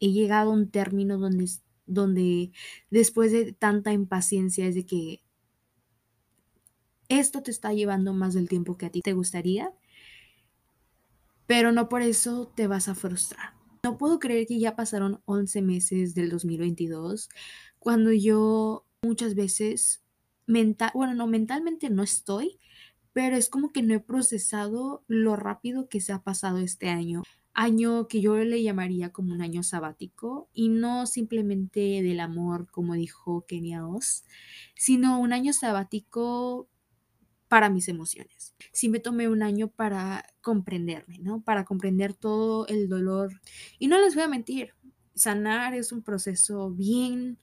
He 0.00 0.12
llegado 0.12 0.50
a 0.50 0.54
un 0.54 0.70
término 0.70 1.18
donde 1.18 1.48
donde 1.86 2.52
después 2.90 3.32
de 3.32 3.52
tanta 3.52 3.92
impaciencia 3.92 4.66
es 4.66 4.74
de 4.74 4.86
que 4.86 5.22
esto 7.10 7.42
te 7.42 7.50
está 7.50 7.74
llevando 7.74 8.14
más 8.14 8.32
del 8.32 8.48
tiempo 8.48 8.78
que 8.78 8.86
a 8.86 8.90
ti 8.90 9.02
te 9.02 9.12
gustaría, 9.12 9.72
pero 11.46 11.72
no 11.72 11.88
por 11.88 12.00
eso 12.00 12.50
te 12.54 12.66
vas 12.66 12.88
a 12.88 12.94
frustrar. 12.94 13.52
No 13.82 13.98
puedo 13.98 14.18
creer 14.18 14.46
que 14.46 14.58
ya 14.58 14.76
pasaron 14.76 15.20
11 15.26 15.62
meses 15.62 16.14
del 16.14 16.30
2022 16.30 17.28
cuando 17.78 18.12
yo 18.12 18.86
muchas 19.02 19.34
veces 19.34 20.02
mental, 20.46 20.90
bueno, 20.94 21.14
no 21.14 21.26
mentalmente 21.26 21.90
no 21.90 22.02
estoy, 22.02 22.58
pero 23.12 23.36
es 23.36 23.48
como 23.50 23.72
que 23.72 23.82
no 23.82 23.94
he 23.94 24.00
procesado 24.00 25.02
lo 25.08 25.36
rápido 25.36 25.88
que 25.88 26.00
se 26.00 26.12
ha 26.12 26.22
pasado 26.22 26.58
este 26.58 26.88
año 26.88 27.22
año 27.60 28.08
que 28.08 28.22
yo 28.22 28.36
le 28.38 28.62
llamaría 28.62 29.12
como 29.12 29.34
un 29.34 29.42
año 29.42 29.62
sabático 29.62 30.48
y 30.54 30.70
no 30.70 31.06
simplemente 31.06 32.02
del 32.02 32.20
amor, 32.20 32.70
como 32.70 32.94
dijo 32.94 33.44
Kenia 33.46 33.86
Oz, 33.86 34.24
sino 34.74 35.20
un 35.20 35.34
año 35.34 35.52
sabático 35.52 36.69
para 37.50 37.68
mis 37.68 37.88
emociones. 37.88 38.54
Sí 38.70 38.88
me 38.88 39.00
tomé 39.00 39.26
un 39.26 39.42
año 39.42 39.66
para 39.66 40.24
comprenderme, 40.40 41.18
¿no? 41.18 41.42
Para 41.42 41.64
comprender 41.64 42.14
todo 42.14 42.64
el 42.68 42.88
dolor. 42.88 43.40
Y 43.80 43.88
no 43.88 44.00
les 44.00 44.14
voy 44.14 44.22
a 44.22 44.28
mentir, 44.28 44.72
sanar 45.16 45.74
es 45.74 45.90
un 45.90 46.04
proceso 46.04 46.70
bien... 46.70 47.38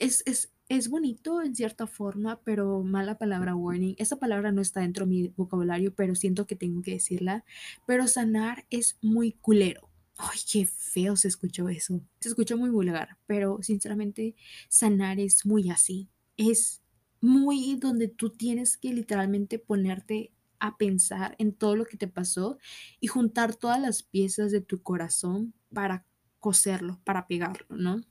Es, 0.00 0.24
es, 0.26 0.52
es 0.68 0.88
bonito 0.88 1.42
en 1.42 1.54
cierta 1.54 1.86
forma, 1.86 2.40
pero 2.42 2.82
mala 2.82 3.18
palabra 3.18 3.54
warning. 3.54 3.94
Esa 3.98 4.16
palabra 4.16 4.50
no 4.50 4.62
está 4.62 4.80
dentro 4.80 5.06
de 5.06 5.10
mi 5.10 5.28
vocabulario, 5.28 5.94
pero 5.94 6.16
siento 6.16 6.48
que 6.48 6.56
tengo 6.56 6.82
que 6.82 6.94
decirla. 6.94 7.44
Pero 7.86 8.08
sanar 8.08 8.66
es 8.68 8.98
muy 9.00 9.30
culero. 9.30 9.88
Ay, 10.16 10.40
qué 10.50 10.66
feo 10.66 11.14
se 11.14 11.28
escuchó 11.28 11.68
eso. 11.68 12.00
Se 12.18 12.30
escuchó 12.30 12.56
muy 12.56 12.70
vulgar, 12.70 13.16
pero 13.26 13.60
sinceramente 13.62 14.34
sanar 14.68 15.20
es 15.20 15.46
muy 15.46 15.70
así. 15.70 16.08
Es 16.36 16.82
muy 17.24 17.76
donde 17.76 18.08
tú 18.08 18.28
tienes 18.28 18.76
que 18.76 18.92
literalmente 18.92 19.58
ponerte 19.58 20.30
a 20.58 20.76
pensar 20.76 21.34
en 21.38 21.52
todo 21.52 21.74
lo 21.74 21.86
que 21.86 21.96
te 21.96 22.06
pasó 22.06 22.58
y 23.00 23.06
juntar 23.06 23.54
todas 23.54 23.80
las 23.80 24.02
piezas 24.02 24.52
de 24.52 24.60
tu 24.60 24.82
corazón 24.82 25.54
para 25.72 26.04
coserlo, 26.38 27.00
para 27.02 27.26
pegarlo, 27.26 27.76
¿no? 27.76 28.02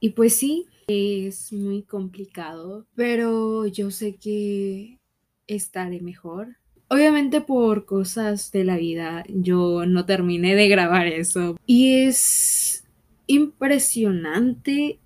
Y 0.00 0.10
pues 0.10 0.34
sí, 0.34 0.66
es 0.88 1.52
muy 1.52 1.84
complicado, 1.84 2.88
pero 2.96 3.66
yo 3.68 3.92
sé 3.92 4.16
que 4.16 4.98
estaré 5.46 6.00
mejor. 6.00 6.56
Obviamente 6.88 7.40
por 7.40 7.86
cosas 7.86 8.50
de 8.50 8.64
la 8.64 8.76
vida 8.76 9.24
yo 9.28 9.86
no 9.86 10.04
terminé 10.04 10.56
de 10.56 10.68
grabar 10.68 11.06
eso. 11.06 11.56
Y 11.64 12.02
es 12.02 12.84
impresionante 13.28 14.98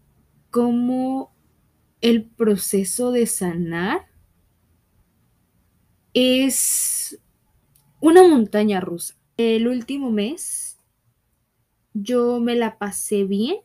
cómo 0.51 1.36
el 2.09 2.25
proceso 2.25 3.13
de 3.13 3.27
sanar 3.27 4.07
es 6.15 7.21
una 8.01 8.27
montaña 8.27 8.81
rusa. 8.81 9.17
El 9.37 9.69
último 9.69 10.11
mes 10.11 10.79
yo 11.93 12.41
me 12.41 12.55
la 12.55 12.79
pasé 12.79 13.25
bien 13.25 13.57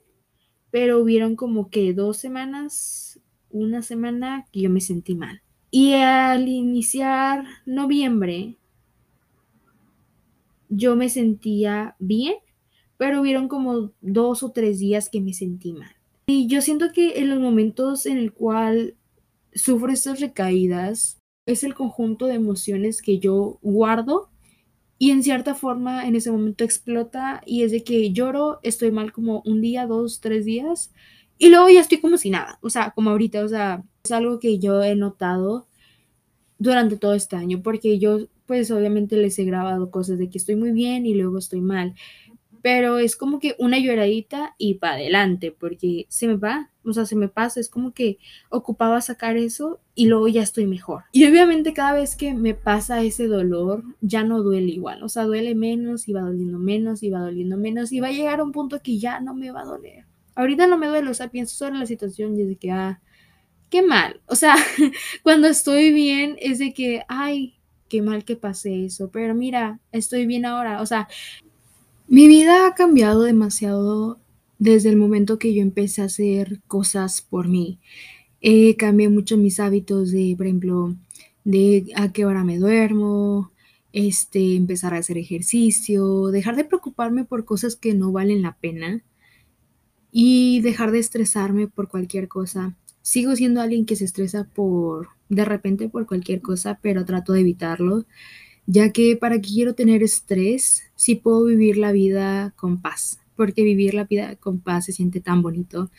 pero 0.71 0.99
hubieron 0.99 1.35
como 1.35 1.69
que 1.69 1.93
dos 1.93 2.17
semanas, 2.17 3.19
una 3.49 3.81
semana 3.81 4.47
que 4.51 4.61
yo 4.61 4.69
me 4.69 4.79
sentí 4.79 5.15
mal. 5.15 5.41
Y 5.69 5.93
al 5.93 6.47
iniciar 6.47 7.43
noviembre, 7.65 8.57
yo 10.69 10.95
me 10.95 11.09
sentía 11.09 11.95
bien, 11.99 12.35
pero 12.97 13.21
hubieron 13.21 13.49
como 13.49 13.91
dos 13.99 14.43
o 14.43 14.51
tres 14.51 14.79
días 14.79 15.09
que 15.09 15.19
me 15.19 15.33
sentí 15.33 15.73
mal. 15.73 15.93
Y 16.33 16.47
yo 16.47 16.61
siento 16.61 16.93
que 16.93 17.19
en 17.19 17.29
los 17.29 17.41
momentos 17.41 18.05
en 18.05 18.17
el 18.17 18.31
cual 18.31 18.95
sufro 19.53 19.91
estas 19.91 20.21
recaídas, 20.21 21.19
es 21.45 21.65
el 21.65 21.73
conjunto 21.73 22.25
de 22.25 22.35
emociones 22.35 23.01
que 23.01 23.19
yo 23.19 23.59
guardo 23.61 24.29
y 24.97 25.11
en 25.11 25.23
cierta 25.23 25.55
forma 25.55 26.07
en 26.07 26.15
ese 26.15 26.31
momento 26.31 26.63
explota 26.63 27.41
y 27.45 27.63
es 27.63 27.71
de 27.73 27.83
que 27.83 28.13
lloro, 28.13 28.61
estoy 28.63 28.91
mal 28.91 29.11
como 29.11 29.41
un 29.45 29.59
día, 29.59 29.85
dos, 29.87 30.21
tres 30.21 30.45
días 30.45 30.93
y 31.37 31.49
luego 31.49 31.67
ya 31.67 31.81
estoy 31.81 31.99
como 31.99 32.17
si 32.17 32.29
nada, 32.29 32.59
o 32.61 32.69
sea, 32.69 32.91
como 32.91 33.09
ahorita, 33.09 33.43
o 33.43 33.49
sea, 33.49 33.83
es 34.05 34.11
algo 34.13 34.39
que 34.39 34.57
yo 34.57 34.81
he 34.83 34.95
notado 34.95 35.67
durante 36.59 36.95
todo 36.95 37.13
este 37.13 37.35
año 37.35 37.61
porque 37.61 37.99
yo 37.99 38.29
pues 38.45 38.71
obviamente 38.71 39.17
les 39.17 39.37
he 39.37 39.43
grabado 39.43 39.91
cosas 39.91 40.17
de 40.17 40.29
que 40.29 40.37
estoy 40.37 40.55
muy 40.55 40.71
bien 40.71 41.05
y 41.05 41.13
luego 41.13 41.39
estoy 41.39 41.59
mal 41.59 41.93
pero 42.61 42.99
es 42.99 43.15
como 43.15 43.39
que 43.39 43.55
una 43.57 43.79
lloradita 43.79 44.55
y 44.57 44.75
para 44.75 44.95
adelante, 44.95 45.51
porque 45.51 46.05
se 46.09 46.27
me 46.27 46.35
va, 46.35 46.69
o 46.83 46.93
sea, 46.93 47.05
se 47.05 47.15
me 47.15 47.27
pasa, 47.27 47.59
es 47.59 47.69
como 47.69 47.93
que 47.93 48.17
ocupaba 48.49 49.01
sacar 49.01 49.37
eso 49.37 49.79
y 49.95 50.07
luego 50.07 50.27
ya 50.27 50.41
estoy 50.41 50.67
mejor. 50.67 51.03
Y 51.11 51.25
obviamente 51.25 51.73
cada 51.73 51.93
vez 51.93 52.15
que 52.15 52.33
me 52.33 52.53
pasa 52.53 53.01
ese 53.01 53.27
dolor, 53.27 53.83
ya 54.01 54.23
no 54.23 54.41
duele 54.43 54.71
igual, 54.71 55.03
o 55.03 55.09
sea, 55.09 55.23
duele 55.25 55.55
menos 55.55 56.07
y 56.07 56.13
va 56.13 56.21
doliendo 56.21 56.59
menos 56.59 57.03
y 57.03 57.09
va 57.09 57.19
doliendo 57.19 57.57
menos 57.57 57.91
y 57.91 57.99
va 57.99 58.07
a 58.07 58.11
llegar 58.11 58.39
a 58.39 58.43
un 58.43 58.51
punto 58.51 58.81
que 58.81 58.97
ya 58.97 59.19
no 59.19 59.33
me 59.33 59.51
va 59.51 59.61
a 59.61 59.65
doler. 59.65 60.05
Ahorita 60.35 60.67
no 60.67 60.77
me 60.77 60.87
duele, 60.87 61.09
o 61.09 61.13
sea, 61.13 61.29
pienso 61.29 61.55
sobre 61.55 61.77
la 61.77 61.85
situación 61.85 62.37
y 62.37 62.43
es 62.43 62.47
de 62.47 62.55
que, 62.55 62.71
ah, 62.71 63.01
qué 63.69 63.81
mal, 63.81 64.21
o 64.27 64.35
sea, 64.35 64.55
cuando 65.23 65.47
estoy 65.47 65.91
bien 65.91 66.35
es 66.39 66.59
de 66.59 66.73
que, 66.73 67.03
ay, 67.07 67.55
qué 67.89 68.01
mal 68.01 68.23
que 68.23 68.35
pasé 68.37 68.85
eso, 68.85 69.11
pero 69.11 69.35
mira, 69.35 69.79
estoy 69.91 70.25
bien 70.25 70.45
ahora, 70.45 70.81
o 70.81 70.85
sea, 70.85 71.09
mi 72.11 72.27
vida 72.27 72.67
ha 72.67 72.75
cambiado 72.75 73.21
demasiado 73.21 74.19
desde 74.59 74.89
el 74.89 74.97
momento 74.97 75.39
que 75.39 75.53
yo 75.53 75.61
empecé 75.61 76.01
a 76.01 76.05
hacer 76.05 76.61
cosas 76.67 77.21
por 77.21 77.47
mí. 77.47 77.79
Eh, 78.41 78.75
cambié 78.75 79.07
mucho 79.07 79.37
mis 79.37 79.61
hábitos 79.61 80.11
de, 80.11 80.33
por 80.35 80.45
ejemplo, 80.45 80.95
de 81.45 81.85
a 81.95 82.11
qué 82.11 82.25
hora 82.25 82.43
me 82.43 82.57
duermo, 82.57 83.53
este, 83.93 84.57
empezar 84.57 84.93
a 84.93 84.97
hacer 84.97 85.17
ejercicio, 85.17 86.31
dejar 86.31 86.57
de 86.57 86.65
preocuparme 86.65 87.23
por 87.23 87.45
cosas 87.45 87.77
que 87.77 87.93
no 87.93 88.11
valen 88.11 88.41
la 88.41 88.57
pena 88.57 89.05
y 90.11 90.59
dejar 90.59 90.91
de 90.91 90.99
estresarme 90.99 91.69
por 91.69 91.87
cualquier 91.87 92.27
cosa. 92.27 92.75
Sigo 93.01 93.37
siendo 93.37 93.61
alguien 93.61 93.85
que 93.85 93.95
se 93.95 94.03
estresa 94.03 94.49
por, 94.53 95.07
de 95.29 95.45
repente 95.45 95.87
por 95.87 96.05
cualquier 96.07 96.41
cosa, 96.41 96.77
pero 96.81 97.05
trato 97.05 97.31
de 97.31 97.39
evitarlo 97.39 98.05
ya 98.71 98.93
que 98.93 99.17
para 99.17 99.41
qué 99.41 99.49
quiero 99.49 99.75
tener 99.75 100.01
estrés 100.01 100.83
si 100.95 101.15
puedo 101.15 101.43
vivir 101.43 101.75
la 101.77 101.91
vida 101.91 102.53
con 102.55 102.81
paz, 102.81 103.19
porque 103.35 103.63
vivir 103.63 103.93
la 103.93 104.05
vida 104.05 104.37
con 104.37 104.59
paz 104.59 104.85
se 104.85 104.93
siente 104.93 105.19
tan 105.19 105.41
bonito. 105.41 105.91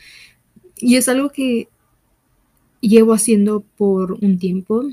Y 0.77 0.95
es 0.95 1.07
algo 1.07 1.29
que 1.29 1.69
llevo 2.81 3.13
haciendo 3.13 3.61
por 3.77 4.13
un 4.13 4.39
tiempo, 4.39 4.85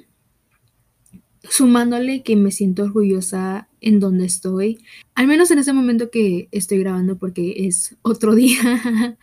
sumándole 1.43 2.23
que 2.23 2.37
me 2.37 2.51
siento 2.51 2.83
orgullosa 2.83 3.67
en 3.81 3.99
donde 3.99 4.27
estoy, 4.27 4.85
al 5.15 5.27
menos 5.27 5.51
en 5.51 5.61
ese 5.61 5.73
momento 5.73 6.11
que 6.11 6.49
estoy 6.53 6.81
grabando 6.81 7.17
porque 7.17 7.67
es 7.67 7.97
otro 8.03 8.35
día, 8.43 9.17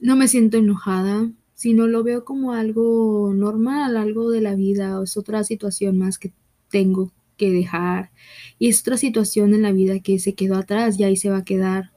no 0.00 0.16
me 0.16 0.26
siento 0.26 0.56
enojada, 0.56 1.30
sino 1.54 1.86
lo 1.86 2.02
veo 2.02 2.24
como 2.24 2.52
algo 2.52 3.32
normal, 3.32 3.96
algo 3.96 4.28
de 4.30 4.40
la 4.40 4.56
vida, 4.56 5.00
es 5.04 5.16
otra 5.16 5.44
situación 5.44 5.98
más 5.98 6.18
que 6.18 6.32
tengo 6.68 7.12
que 7.36 7.50
dejar. 7.50 8.10
Y 8.58 8.68
es 8.68 8.80
otra 8.80 8.96
situación 8.96 9.54
en 9.54 9.62
la 9.62 9.72
vida 9.72 10.00
que 10.00 10.18
se 10.18 10.34
quedó 10.34 10.56
atrás 10.56 10.98
y 10.98 11.04
ahí 11.04 11.16
se 11.16 11.30
va 11.30 11.38
a 11.38 11.44
quedar. 11.44 11.92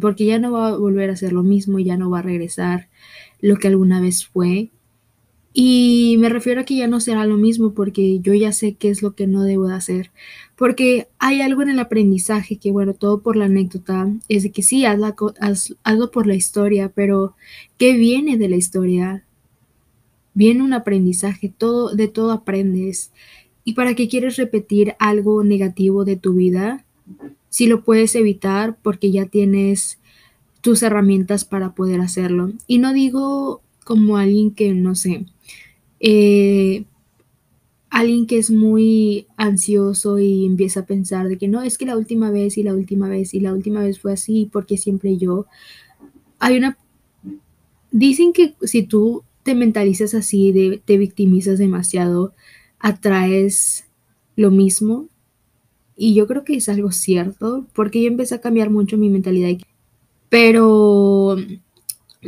Porque 0.00 0.26
ya 0.26 0.38
no 0.38 0.52
va 0.52 0.68
a 0.68 0.76
volver 0.76 1.10
a 1.10 1.16
ser 1.16 1.32
lo 1.32 1.42
mismo, 1.42 1.78
ya 1.78 1.96
no 1.96 2.10
va 2.10 2.20
a 2.20 2.22
regresar 2.22 2.88
lo 3.40 3.56
que 3.56 3.68
alguna 3.68 4.00
vez 4.00 4.26
fue. 4.26 4.70
Y 5.54 6.16
me 6.18 6.30
refiero 6.30 6.62
a 6.62 6.64
que 6.64 6.76
ya 6.76 6.86
no 6.86 6.98
será 7.00 7.26
lo 7.26 7.36
mismo 7.36 7.74
porque 7.74 8.20
yo 8.20 8.32
ya 8.32 8.52
sé 8.52 8.74
qué 8.74 8.88
es 8.88 9.02
lo 9.02 9.14
que 9.14 9.26
no 9.26 9.42
debo 9.42 9.68
de 9.68 9.74
hacer. 9.74 10.10
Porque 10.56 11.08
hay 11.18 11.42
algo 11.42 11.62
en 11.62 11.68
el 11.68 11.78
aprendizaje 11.78 12.56
que, 12.56 12.70
bueno, 12.70 12.94
todo 12.94 13.20
por 13.20 13.36
la 13.36 13.46
anécdota, 13.46 14.08
es 14.28 14.44
de 14.44 14.50
que 14.52 14.62
sí, 14.62 14.86
haz, 14.86 15.74
hazlo 15.84 16.10
por 16.10 16.26
la 16.26 16.34
historia, 16.34 16.90
pero 16.94 17.34
¿qué 17.78 17.94
viene 17.94 18.38
de 18.38 18.48
la 18.48 18.56
historia? 18.56 19.24
Viene 20.34 20.62
un 20.62 20.72
aprendizaje, 20.72 21.52
todo, 21.56 21.94
de 21.94 22.08
todo 22.08 22.32
aprendes. 22.32 23.12
¿Y 23.64 23.74
para 23.74 23.94
qué 23.94 24.08
quieres 24.08 24.36
repetir 24.36 24.94
algo 24.98 25.44
negativo 25.44 26.04
de 26.04 26.16
tu 26.16 26.34
vida? 26.34 26.84
Si 27.48 27.66
lo 27.66 27.84
puedes 27.84 28.14
evitar 28.14 28.76
porque 28.82 29.10
ya 29.10 29.26
tienes 29.26 29.98
tus 30.62 30.82
herramientas 30.82 31.44
para 31.44 31.74
poder 31.74 32.00
hacerlo. 32.00 32.52
Y 32.66 32.78
no 32.78 32.92
digo 32.92 33.60
como 33.84 34.16
alguien 34.16 34.52
que, 34.52 34.72
no 34.72 34.94
sé, 34.94 35.26
eh, 36.00 36.84
alguien 37.90 38.26
que 38.26 38.38
es 38.38 38.50
muy 38.50 39.26
ansioso 39.36 40.18
y 40.18 40.46
empieza 40.46 40.80
a 40.80 40.86
pensar 40.86 41.28
de 41.28 41.36
que 41.36 41.48
no, 41.48 41.62
es 41.62 41.76
que 41.76 41.84
la 41.84 41.96
última 41.96 42.30
vez 42.30 42.56
y 42.56 42.62
la 42.62 42.74
última 42.74 43.08
vez 43.08 43.34
y 43.34 43.40
la 43.40 43.52
última 43.52 43.82
vez 43.82 44.00
fue 44.00 44.14
así 44.14 44.48
porque 44.50 44.78
siempre 44.78 45.18
yo. 45.18 45.46
Hay 46.38 46.56
una... 46.56 46.78
Dicen 47.90 48.32
que 48.32 48.54
si 48.62 48.84
tú 48.84 49.24
te 49.42 49.54
mentalizas 49.54 50.14
así, 50.14 50.80
te 50.84 50.96
victimizas 50.96 51.58
demasiado, 51.58 52.32
atraes 52.82 53.86
lo 54.36 54.50
mismo. 54.50 55.08
Y 55.96 56.14
yo 56.14 56.26
creo 56.26 56.44
que 56.44 56.56
es 56.56 56.68
algo 56.68 56.92
cierto, 56.92 57.66
porque 57.74 58.02
yo 58.02 58.08
empecé 58.08 58.34
a 58.34 58.40
cambiar 58.40 58.70
mucho 58.70 58.98
mi 58.98 59.08
mentalidad. 59.08 59.56
Pero 60.28 61.36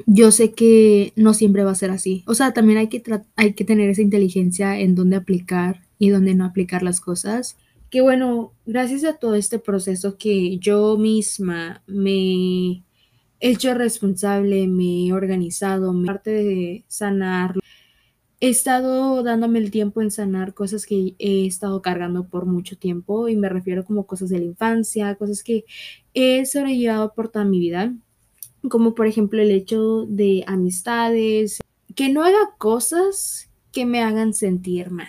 yo 0.06 0.30
sé 0.30 0.52
que 0.52 1.12
no 1.16 1.34
siempre 1.34 1.64
va 1.64 1.72
a 1.72 1.76
ser 1.76 1.90
así. 1.90 2.22
O 2.26 2.34
sea, 2.34 2.52
también 2.52 2.78
hay 2.78 2.88
que, 2.88 3.02
hay 3.36 3.54
que 3.54 3.64
tener 3.64 3.90
esa 3.90 4.02
inteligencia 4.02 4.78
en 4.78 4.94
dónde 4.94 5.16
aplicar 5.16 5.82
y 5.98 6.08
dónde 6.08 6.34
no 6.34 6.44
aplicar 6.44 6.82
las 6.82 7.00
cosas. 7.00 7.56
Que 7.90 8.00
bueno, 8.00 8.52
gracias 8.66 9.04
a 9.04 9.14
todo 9.14 9.34
este 9.34 9.58
proceso 9.58 10.16
que 10.18 10.58
yo 10.58 10.96
misma 10.96 11.82
me 11.86 12.82
he 13.40 13.50
hecho 13.50 13.74
responsable, 13.74 14.66
me 14.68 15.06
he 15.06 15.12
organizado, 15.12 15.92
me 15.92 16.06
parte 16.06 16.30
de 16.30 16.84
sanar 16.88 17.54
he 18.44 18.50
estado 18.50 19.22
dándome 19.22 19.58
el 19.58 19.70
tiempo 19.70 20.02
en 20.02 20.10
sanar 20.10 20.52
cosas 20.52 20.84
que 20.84 21.14
he 21.18 21.46
estado 21.46 21.80
cargando 21.80 22.28
por 22.28 22.44
mucho 22.44 22.76
tiempo 22.76 23.30
y 23.30 23.36
me 23.36 23.48
refiero 23.48 23.86
como 23.86 24.06
cosas 24.06 24.28
de 24.28 24.38
la 24.38 24.44
infancia, 24.44 25.14
cosas 25.14 25.42
que 25.42 25.64
he 26.12 26.44
sobrellevado 26.44 27.14
por 27.14 27.30
toda 27.30 27.46
mi 27.46 27.58
vida, 27.58 27.94
como 28.68 28.94
por 28.94 29.06
ejemplo 29.06 29.40
el 29.40 29.50
hecho 29.50 30.04
de 30.06 30.44
amistades, 30.46 31.60
que 31.94 32.10
no 32.10 32.22
haga 32.22 32.50
cosas 32.58 33.50
que 33.72 33.86
me 33.86 34.02
hagan 34.02 34.34
sentir 34.34 34.90
mal. 34.90 35.08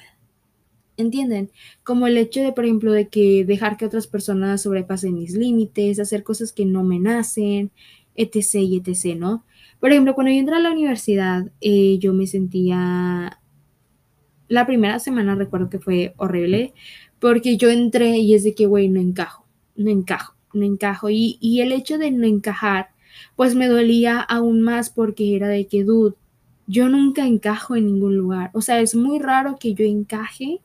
¿Entienden? 0.95 1.51
Como 1.83 2.07
el 2.07 2.17
hecho 2.17 2.39
de, 2.39 2.53
por 2.53 2.63
ejemplo, 2.63 2.93
de 2.93 3.09
que 3.09 3.43
dejar 3.43 3.75
que 3.75 3.85
otras 3.85 4.07
personas 4.07 4.61
sobrepasen 4.61 5.13
mis 5.13 5.35
límites, 5.35 5.99
hacer 5.99 6.23
cosas 6.23 6.53
que 6.53 6.63
no 6.63 6.85
me 6.85 6.99
nacen, 6.99 7.71
etc. 8.15 8.55
y 8.61 8.77
etc., 8.77 9.17
¿no? 9.17 9.43
Por 9.79 9.91
ejemplo, 9.91 10.15
cuando 10.15 10.31
yo 10.31 10.39
entré 10.39 10.55
a 10.55 10.59
la 10.59 10.71
universidad, 10.71 11.51
eh, 11.61 11.97
yo 11.99 12.13
me 12.13 12.27
sentía... 12.27 13.39
La 14.47 14.67
primera 14.67 14.99
semana 14.99 15.35
recuerdo 15.35 15.69
que 15.69 15.79
fue 15.79 16.13
horrible, 16.17 16.73
porque 17.19 17.57
yo 17.57 17.69
entré 17.69 18.17
y 18.17 18.35
es 18.35 18.43
de 18.43 18.53
que, 18.53 18.67
güey, 18.67 18.89
no 18.89 18.99
encajo, 18.99 19.45
no 19.75 19.89
encajo, 19.89 20.35
no 20.53 20.65
encajo. 20.65 21.09
Y, 21.09 21.37
y 21.41 21.61
el 21.61 21.71
hecho 21.71 21.97
de 21.97 22.11
no 22.11 22.27
encajar, 22.27 22.89
pues 23.35 23.55
me 23.55 23.67
dolía 23.67 24.19
aún 24.19 24.61
más 24.61 24.89
porque 24.91 25.35
era 25.35 25.47
de 25.47 25.67
que, 25.67 25.83
dude, 25.83 26.15
yo 26.67 26.89
nunca 26.89 27.25
encajo 27.25 27.75
en 27.75 27.87
ningún 27.87 28.15
lugar. 28.15 28.51
O 28.53 28.61
sea, 28.61 28.79
es 28.81 28.95
muy 28.95 29.19
raro 29.19 29.57
que 29.59 29.73
yo 29.73 29.85
encaje 29.85 30.61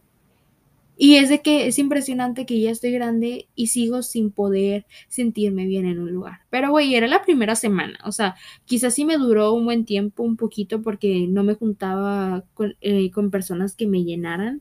y 1.02 1.14
es 1.14 1.30
de 1.30 1.40
que 1.40 1.66
es 1.66 1.78
impresionante 1.78 2.44
que 2.44 2.60
ya 2.60 2.70
estoy 2.70 2.90
grande 2.90 3.48
y 3.54 3.68
sigo 3.68 4.02
sin 4.02 4.30
poder 4.30 4.84
sentirme 5.08 5.64
bien 5.64 5.86
en 5.86 5.98
un 5.98 6.12
lugar. 6.12 6.40
Pero, 6.50 6.68
güey, 6.72 6.94
era 6.94 7.06
la 7.06 7.22
primera 7.22 7.56
semana. 7.56 7.98
O 8.04 8.12
sea, 8.12 8.36
quizás 8.66 8.92
sí 8.92 9.06
me 9.06 9.16
duró 9.16 9.54
un 9.54 9.64
buen 9.64 9.86
tiempo, 9.86 10.22
un 10.22 10.36
poquito, 10.36 10.82
porque 10.82 11.26
no 11.26 11.42
me 11.42 11.54
juntaba 11.54 12.44
con, 12.52 12.76
eh, 12.82 13.10
con 13.12 13.30
personas 13.30 13.74
que 13.74 13.86
me 13.86 14.04
llenaran. 14.04 14.60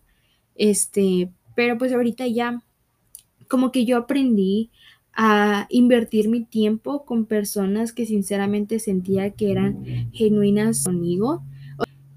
Este, 0.56 1.30
pero 1.56 1.78
pues 1.78 1.92
ahorita 1.92 2.26
ya, 2.28 2.64
como 3.50 3.74
que 3.74 3.84
yo 3.84 3.98
aprendí 3.98 4.72
a 5.12 5.68
invertir 5.70 6.30
mi 6.30 6.46
tiempo 6.46 7.04
con 7.04 7.26
personas 7.26 7.92
que 7.92 8.06
sinceramente 8.06 8.80
sentía 8.80 9.32
que 9.32 9.52
eran 9.52 10.10
genuinas 10.14 10.86
conmigo. 10.86 11.44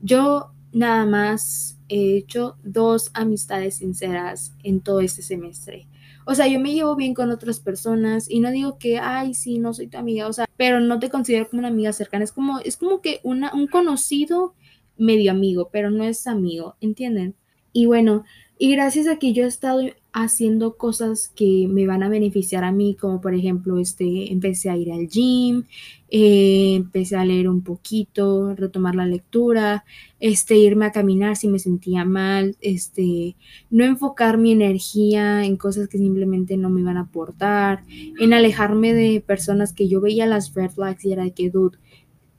Yo 0.00 0.52
nada 0.72 1.06
más 1.06 1.76
he 1.92 2.16
hecho 2.16 2.56
dos 2.62 3.10
amistades 3.12 3.76
sinceras 3.76 4.54
en 4.62 4.80
todo 4.80 5.00
este 5.00 5.22
semestre. 5.22 5.86
O 6.24 6.34
sea, 6.34 6.46
yo 6.46 6.58
me 6.58 6.72
llevo 6.72 6.96
bien 6.96 7.14
con 7.14 7.30
otras 7.30 7.60
personas 7.60 8.30
y 8.30 8.40
no 8.40 8.50
digo 8.50 8.78
que, 8.78 8.98
ay, 8.98 9.34
sí, 9.34 9.58
no 9.58 9.74
soy 9.74 9.88
tu 9.88 9.98
amiga, 9.98 10.26
o 10.28 10.32
sea, 10.32 10.46
pero 10.56 10.80
no 10.80 10.98
te 10.98 11.10
considero 11.10 11.48
como 11.48 11.60
una 11.60 11.68
amiga 11.68 11.92
cercana. 11.92 12.24
Es 12.24 12.32
como, 12.32 12.60
es 12.60 12.76
como 12.76 13.02
que 13.02 13.20
una, 13.24 13.52
un 13.52 13.66
conocido 13.66 14.54
medio 14.96 15.32
amigo, 15.32 15.68
pero 15.70 15.90
no 15.90 16.04
es 16.04 16.26
amigo, 16.26 16.76
¿entienden? 16.80 17.34
Y 17.72 17.86
bueno, 17.86 18.24
Y 18.64 18.70
gracias 18.70 19.08
a 19.08 19.16
que 19.16 19.32
yo 19.32 19.42
he 19.42 19.48
estado 19.48 19.80
haciendo 20.12 20.76
cosas 20.76 21.32
que 21.34 21.66
me 21.68 21.84
van 21.88 22.04
a 22.04 22.08
beneficiar 22.08 22.62
a 22.62 22.70
mí, 22.70 22.94
como 22.94 23.20
por 23.20 23.34
ejemplo, 23.34 23.80
este, 23.80 24.30
empecé 24.30 24.70
a 24.70 24.76
ir 24.76 24.92
al 24.92 25.08
gym, 25.08 25.64
eh, 26.10 26.74
empecé 26.76 27.16
a 27.16 27.24
leer 27.24 27.48
un 27.48 27.62
poquito, 27.62 28.54
retomar 28.54 28.94
la 28.94 29.04
lectura, 29.04 29.84
este, 30.20 30.58
irme 30.58 30.86
a 30.86 30.92
caminar 30.92 31.34
si 31.34 31.48
me 31.48 31.58
sentía 31.58 32.04
mal, 32.04 32.56
este, 32.60 33.34
no 33.68 33.84
enfocar 33.84 34.38
mi 34.38 34.52
energía 34.52 35.44
en 35.44 35.56
cosas 35.56 35.88
que 35.88 35.98
simplemente 35.98 36.56
no 36.56 36.70
me 36.70 36.82
iban 36.82 36.98
a 36.98 37.08
aportar, 37.08 37.82
en 38.20 38.32
alejarme 38.32 38.94
de 38.94 39.20
personas 39.20 39.72
que 39.72 39.88
yo 39.88 40.00
veía 40.00 40.24
las 40.26 40.54
red 40.54 40.70
flags 40.70 41.04
y 41.04 41.12
era 41.12 41.24
de 41.24 41.32
que, 41.32 41.50
dude, 41.50 41.78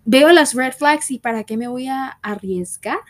veo 0.05 0.31
las 0.31 0.53
red 0.53 0.71
flags 0.71 1.11
y 1.11 1.19
para 1.19 1.43
qué 1.43 1.57
me 1.57 1.67
voy 1.67 1.87
a 1.87 2.17
arriesgar 2.21 3.01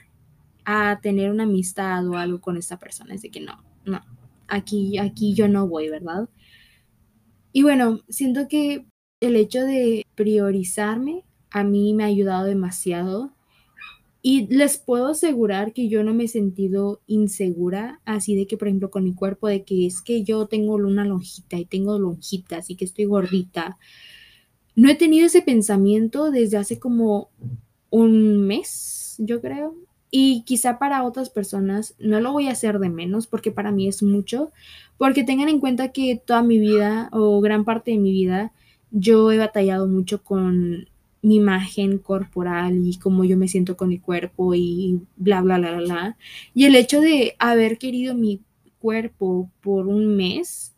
a 0.65 0.99
tener 1.02 1.32
una 1.32 1.43
amistad 1.43 2.08
o 2.08 2.17
algo 2.17 2.41
con 2.41 2.58
esta 2.58 2.78
persona. 2.78 3.13
Es 3.13 3.21
de 3.21 3.32
que 3.32 3.39
no, 3.41 3.63
no, 3.86 4.02
aquí, 4.47 4.97
aquí 4.97 5.34
yo 5.34 5.47
no 5.47 5.67
voy, 5.67 5.89
¿verdad? 5.89 6.30
Y 7.52 7.63
bueno, 7.63 8.02
siento 8.10 8.47
que 8.47 8.86
el 9.19 9.36
hecho 9.36 9.62
de 9.63 10.06
priorizarme 10.15 11.23
a 11.52 11.63
mí 11.63 11.93
me 11.93 12.04
ha 12.04 12.08
ayudado 12.08 12.45
demasiado. 12.45 13.32
Y 14.26 14.47
les 14.47 14.78
puedo 14.78 15.08
asegurar 15.08 15.73
que 15.73 15.89
yo 15.89 16.02
no 16.04 16.13
me 16.13 16.26
he 16.26 16.28
sentido 16.30 17.02
insegura, 17.08 17.99
así 18.06 18.36
de 18.36 18.47
que, 18.47 18.58
por 18.58 18.69
ejemplo, 18.69 18.89
con 18.89 19.04
mi 19.04 19.13
cuerpo, 19.13 19.47
de 19.49 19.65
que 19.65 19.86
es 19.86 20.02
que 20.02 20.23
yo 20.23 20.47
tengo 20.47 20.76
una 20.76 21.04
lonjita 21.04 21.58
y 21.58 21.65
tengo 21.65 21.99
lonjitas 21.99 22.69
y 22.69 22.76
que 22.76 22.86
estoy 22.86 23.06
gordita. 23.06 23.78
No 24.76 24.89
he 24.89 24.95
tenido 24.95 25.28
ese 25.28 25.41
pensamiento 25.41 26.32
desde 26.32 26.58
hace 26.58 26.80
como 26.80 27.30
un 27.89 28.47
mes, 28.47 29.15
yo 29.19 29.41
creo. 29.41 29.76
Y 30.15 30.43
quizá 30.43 30.78
para 30.78 31.02
otras 31.02 31.32
personas 31.32 31.95
no 31.97 32.21
lo 32.21 32.32
voy 32.34 32.47
a 32.47 32.52
hacer 32.52 32.78
de 32.78 32.89
menos 32.89 33.26
porque 33.26 33.49
para 33.52 33.71
mí 33.71 33.88
es 33.88 34.04
mucho, 34.04 34.52
porque 34.99 35.23
tengan 35.23 35.49
en 35.49 35.60
cuenta 35.60 35.91
que 35.91 36.21
toda 36.23 36.43
mi 36.43 36.60
vida 36.60 37.10
o 37.12 37.41
gran 37.41 37.65
parte 37.65 37.89
de 37.89 37.97
mi 37.97 38.12
vida 38.12 38.52
yo 38.91 39.32
he 39.32 39.39
batallado 39.39 39.88
mucho 39.88 40.23
con 40.23 40.88
mi 41.23 41.38
imagen 41.38 41.97
corporal 41.97 42.78
y 42.86 42.99
cómo 42.99 43.23
yo 43.23 43.38
me 43.38 43.47
siento 43.47 43.76
con 43.76 43.89
mi 43.89 43.97
cuerpo 43.97 44.54
y 44.54 45.02
bla, 45.15 45.41
bla, 45.41 45.58
bla, 45.58 45.78
bla, 45.78 45.82
bla. 45.82 46.17
Y 46.54 46.65
el 46.65 46.76
hecho 46.76 47.02
de 47.02 47.36
haber 47.39 47.80
querido 47.80 48.13
mi 48.13 48.39
cuerpo 48.78 49.49
por 49.62 49.88
un 49.88 50.15
mes 50.15 50.76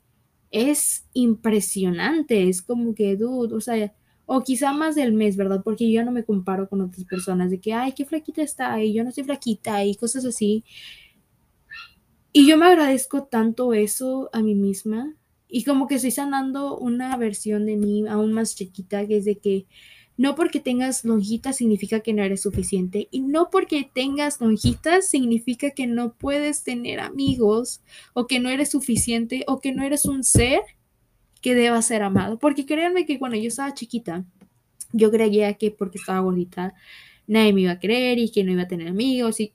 es 0.50 1.04
impresionante, 1.12 2.48
es 2.48 2.62
como 2.62 2.96
que, 2.96 3.18
dude, 3.18 3.54
o 3.54 3.60
sea, 3.60 3.94
o 4.26 4.42
quizá 4.42 4.74
más 4.74 4.96
del 4.96 5.14
mes, 5.14 5.38
¿verdad? 5.38 5.62
Porque 5.64 5.92
yo 5.92 6.04
no 6.04 6.12
me 6.12 6.24
comparo 6.24 6.68
con 6.68 6.82
otras 6.82 7.06
personas 7.06 7.52
de 7.52 7.60
que, 7.60 7.74
ay, 7.74 7.94
qué 7.94 8.06
flaquita 8.06 8.42
está, 8.42 8.82
y 8.84 8.94
yo 8.94 9.04
no 9.04 9.10
estoy 9.10 9.24
flaquita, 9.24 9.84
y 9.86 9.96
cosas 9.96 10.26
así. 10.26 10.64
Y 12.32 12.48
yo 12.48 12.58
me 12.58 12.66
agradezco 12.66 13.24
tanto 13.24 13.74
eso 13.74 14.30
a 14.34 14.42
mí 14.42 14.56
misma, 14.56 15.16
y 15.48 15.64
como 15.64 15.88
que 15.88 15.96
estoy 15.96 16.12
sanando 16.12 16.78
una 16.78 17.16
versión 17.18 17.66
de 17.66 17.78
mí 17.78 18.08
aún 18.08 18.34
más 18.34 18.56
chiquita, 18.56 19.08
que 19.08 19.18
es 19.18 19.26
de 19.26 19.38
que 19.38 19.66
no 20.18 20.34
porque 20.36 20.60
tengas 20.62 21.04
lonjitas 21.04 21.58
significa 21.58 22.00
que 22.00 22.14
no 22.14 22.24
eres 22.24 22.42
suficiente, 22.42 23.08
y 23.12 23.22
no 23.22 23.50
porque 23.52 23.90
tengas 23.94 24.42
lonjitas 24.42 25.08
significa 25.08 25.72
que 25.72 25.88
no 25.88 26.14
puedes 26.14 26.64
tener 26.64 27.00
amigos, 27.00 27.82
o 28.14 28.26
que 28.28 28.40
no 28.40 28.50
eres 28.50 28.72
suficiente, 28.72 29.44
o 29.48 29.60
que 29.60 29.72
no 29.74 29.84
eres 29.84 30.06
un 30.06 30.24
ser 30.24 30.62
que 31.46 31.54
deba 31.54 31.80
ser 31.84 32.02
amado. 32.02 32.40
Porque 32.40 32.66
créanme 32.66 33.06
que 33.06 33.20
cuando 33.20 33.38
yo 33.38 33.50
estaba 33.50 33.72
chiquita, 33.76 34.26
yo 34.94 35.12
creía 35.12 35.54
que 35.54 35.70
porque 35.70 36.00
estaba 36.00 36.22
bonita, 36.22 36.74
nadie 37.28 37.54
me 37.54 37.62
iba 37.62 37.74
a 37.74 37.80
creer 37.80 38.18
y 38.18 38.32
que 38.32 38.44
no 38.44 38.52
iba 38.52 38.64
a 38.64 38.68
tener 38.68 38.88
amigos. 38.88 39.40
Y, 39.40 39.54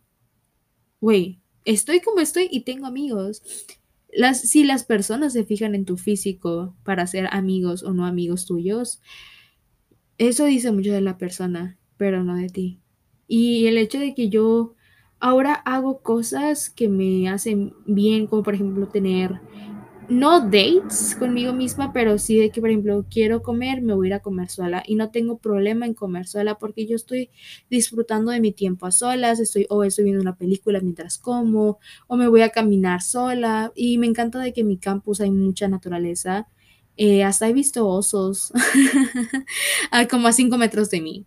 güey, 1.00 1.40
estoy 1.64 1.98
como 1.98 2.20
estoy 2.20 2.46
y 2.48 2.60
tengo 2.60 2.86
amigos. 2.86 3.42
Las, 4.12 4.40
si 4.40 4.62
las 4.62 4.84
personas 4.84 5.32
se 5.32 5.42
fijan 5.42 5.74
en 5.74 5.84
tu 5.84 5.96
físico 5.96 6.76
para 6.84 7.08
ser 7.08 7.26
amigos 7.32 7.82
o 7.82 7.92
no 7.92 8.06
amigos 8.06 8.46
tuyos, 8.46 9.02
eso 10.16 10.44
dice 10.44 10.70
mucho 10.70 10.92
de 10.92 11.00
la 11.00 11.18
persona, 11.18 11.76
pero 11.96 12.22
no 12.22 12.36
de 12.36 12.50
ti. 12.50 12.80
Y 13.26 13.66
el 13.66 13.78
hecho 13.78 13.98
de 13.98 14.14
que 14.14 14.28
yo 14.28 14.76
ahora 15.18 15.54
hago 15.54 16.02
cosas 16.02 16.70
que 16.70 16.88
me 16.88 17.28
hacen 17.28 17.74
bien, 17.84 18.28
como 18.28 18.44
por 18.44 18.54
ejemplo 18.54 18.86
tener 18.86 19.40
no 20.10 20.40
dates 20.50 21.14
conmigo 21.18 21.52
misma, 21.52 21.92
pero 21.92 22.18
sí 22.18 22.36
de 22.38 22.50
que, 22.50 22.60
por 22.60 22.70
ejemplo, 22.70 23.06
quiero 23.10 23.42
comer, 23.42 23.80
me 23.82 23.94
voy 23.94 24.06
a 24.06 24.10
ir 24.10 24.14
a 24.14 24.20
comer 24.20 24.48
sola 24.50 24.82
y 24.86 24.96
no 24.96 25.10
tengo 25.10 25.38
problema 25.38 25.86
en 25.86 25.94
comer 25.94 26.26
sola 26.26 26.56
porque 26.58 26.86
yo 26.86 26.96
estoy 26.96 27.30
disfrutando 27.70 28.32
de 28.32 28.40
mi 28.40 28.52
tiempo 28.52 28.86
a 28.86 28.90
solas, 28.92 29.38
estoy 29.40 29.66
o 29.70 29.84
estoy 29.84 30.04
viendo 30.04 30.20
una 30.22 30.36
película 30.36 30.80
mientras 30.80 31.18
como 31.18 31.78
o 32.08 32.16
me 32.16 32.28
voy 32.28 32.42
a 32.42 32.50
caminar 32.50 33.02
sola 33.02 33.72
y 33.76 33.98
me 33.98 34.06
encanta 34.06 34.40
de 34.40 34.52
que 34.52 34.62
en 34.62 34.68
mi 34.68 34.78
campus 34.78 35.20
hay 35.20 35.30
mucha 35.30 35.68
naturaleza. 35.68 36.48
Eh, 36.96 37.24
hasta 37.24 37.48
he 37.48 37.52
visto 37.54 37.88
osos 37.88 38.52
como 40.10 40.28
a 40.28 40.32
cinco 40.32 40.58
metros 40.58 40.90
de 40.90 41.00
mí. 41.00 41.26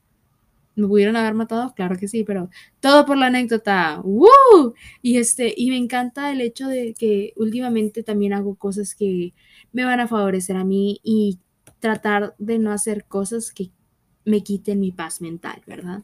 ¿Me 0.75 0.87
pudieron 0.87 1.15
haber 1.15 1.33
matado? 1.35 1.73
Claro 1.75 1.97
que 1.97 2.07
sí, 2.07 2.23
pero 2.23 2.49
todo 2.79 3.05
por 3.05 3.17
la 3.17 3.27
anécdota. 3.27 4.01
¡Woo! 4.03 4.73
Y, 5.01 5.17
este, 5.17 5.53
y 5.55 5.69
me 5.69 5.77
encanta 5.77 6.31
el 6.31 6.41
hecho 6.41 6.67
de 6.67 6.93
que 6.95 7.33
últimamente 7.35 8.03
también 8.03 8.33
hago 8.33 8.55
cosas 8.55 8.95
que 8.95 9.33
me 9.71 9.85
van 9.85 9.99
a 9.99 10.07
favorecer 10.07 10.55
a 10.55 10.63
mí 10.65 10.99
y 11.03 11.39
tratar 11.79 12.35
de 12.39 12.59
no 12.59 12.71
hacer 12.71 13.05
cosas 13.05 13.51
que 13.51 13.71
me 14.25 14.43
quiten 14.43 14.79
mi 14.79 14.91
paz 14.91 15.21
mental, 15.21 15.61
¿verdad? 15.67 16.03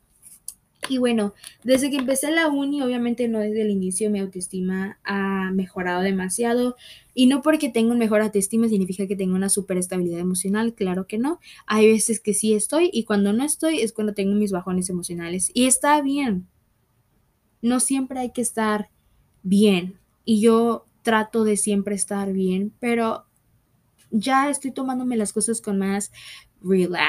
Y 0.87 0.97
bueno, 0.97 1.33
desde 1.63 1.89
que 1.89 1.97
empecé 1.97 2.31
la 2.31 2.47
uni, 2.47 2.81
obviamente 2.81 3.27
no 3.27 3.39
desde 3.39 3.63
el 3.63 3.69
inicio, 3.69 4.09
mi 4.09 4.19
autoestima 4.19 4.97
ha 5.03 5.51
mejorado 5.51 6.01
demasiado. 6.01 6.75
Y 7.13 7.27
no 7.27 7.41
porque 7.41 7.69
tengo 7.69 7.91
un 7.91 7.99
mejor 7.99 8.21
autoestima 8.21 8.69
significa 8.69 9.05
que 9.05 9.17
tengo 9.17 9.35
una 9.35 9.49
super 9.49 9.77
estabilidad 9.77 10.19
emocional, 10.19 10.73
claro 10.73 11.05
que 11.05 11.17
no. 11.17 11.39
Hay 11.67 11.91
veces 11.91 12.21
que 12.21 12.33
sí 12.33 12.53
estoy 12.53 12.89
y 12.93 13.03
cuando 13.03 13.33
no 13.33 13.43
estoy 13.43 13.81
es 13.81 13.91
cuando 13.91 14.13
tengo 14.13 14.35
mis 14.35 14.51
bajones 14.51 14.89
emocionales. 14.89 15.51
Y 15.53 15.65
está 15.65 16.01
bien. 16.01 16.47
No 17.61 17.81
siempre 17.81 18.19
hay 18.19 18.31
que 18.31 18.41
estar 18.41 18.89
bien. 19.43 19.99
Y 20.23 20.39
yo 20.39 20.85
trato 21.03 21.43
de 21.43 21.57
siempre 21.57 21.95
estar 21.95 22.31
bien, 22.31 22.73
pero 22.79 23.25
ya 24.11 24.49
estoy 24.49 24.71
tomándome 24.71 25.17
las 25.17 25.33
cosas 25.33 25.61
con 25.61 25.77
más 25.77 26.11
relax, 26.61 27.03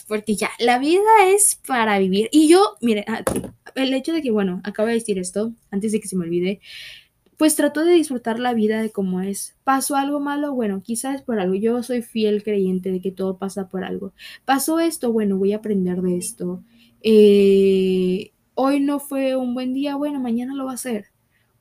porque 0.00 0.34
ya, 0.36 0.48
la 0.58 0.78
vida 0.78 1.02
es 1.26 1.60
para 1.66 1.98
vivir. 1.98 2.30
Y 2.32 2.48
yo, 2.48 2.76
mire, 2.80 3.04
ah, 3.08 3.22
el 3.74 3.92
hecho 3.92 4.12
de 4.14 4.22
que, 4.22 4.30
bueno, 4.30 4.62
acabo 4.64 4.88
de 4.88 4.94
decir 4.94 5.18
esto, 5.18 5.52
antes 5.70 5.92
de 5.92 6.00
que 6.00 6.08
se 6.08 6.16
me 6.16 6.24
olvide, 6.24 6.60
pues 7.36 7.56
trato 7.56 7.84
de 7.84 7.92
disfrutar 7.92 8.38
la 8.38 8.54
vida 8.54 8.80
de 8.80 8.90
cómo 8.90 9.20
es. 9.20 9.56
¿Pasó 9.64 9.96
algo 9.96 10.20
malo? 10.20 10.54
Bueno, 10.54 10.82
quizás 10.82 11.22
por 11.22 11.40
algo. 11.40 11.54
Yo 11.54 11.82
soy 11.82 12.00
fiel 12.02 12.42
creyente 12.42 12.90
de 12.90 13.00
que 13.00 13.10
todo 13.10 13.36
pasa 13.36 13.68
por 13.68 13.84
algo. 13.84 14.14
¿Pasó 14.44 14.80
esto? 14.80 15.12
Bueno, 15.12 15.36
voy 15.36 15.52
a 15.52 15.56
aprender 15.56 16.00
de 16.00 16.16
esto. 16.16 16.62
Eh, 17.02 18.32
hoy 18.54 18.80
no 18.80 19.00
fue 19.00 19.36
un 19.36 19.54
buen 19.54 19.74
día, 19.74 19.96
bueno, 19.96 20.20
mañana 20.20 20.54
lo 20.54 20.66
va 20.66 20.74
a 20.74 20.76
ser 20.76 21.12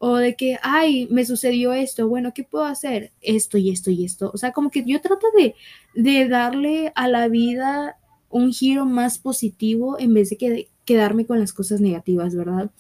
o 0.03 0.15
de 0.15 0.35
que, 0.35 0.57
ay, 0.63 1.07
me 1.11 1.25
sucedió 1.25 1.73
esto, 1.73 2.09
bueno, 2.09 2.33
¿qué 2.33 2.43
puedo 2.43 2.65
hacer? 2.65 3.11
Esto 3.21 3.59
y 3.59 3.69
esto 3.69 3.91
y 3.91 4.03
esto. 4.03 4.31
O 4.33 4.37
sea, 4.37 4.51
como 4.51 4.71
que 4.71 4.83
yo 4.83 4.99
trato 4.99 5.27
de, 5.37 5.53
de 5.93 6.27
darle 6.27 6.91
a 6.95 7.07
la 7.07 7.27
vida 7.27 7.99
un 8.31 8.51
giro 8.51 8.85
más 8.85 9.19
positivo 9.19 9.99
en 9.99 10.13
vez 10.13 10.29
de 10.29 10.69
quedarme 10.85 11.25
con 11.25 11.39
las 11.39 11.53
cosas 11.53 11.81
negativas, 11.81 12.35
¿verdad? 12.35 12.71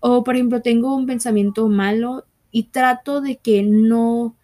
O, 0.00 0.24
por 0.24 0.34
ejemplo, 0.34 0.62
tengo 0.62 0.96
un 0.96 1.06
pensamiento 1.06 1.68
malo 1.68 2.24
y 2.50 2.64
trato 2.64 3.20
de 3.20 3.36
que 3.36 3.62
no 3.62 4.36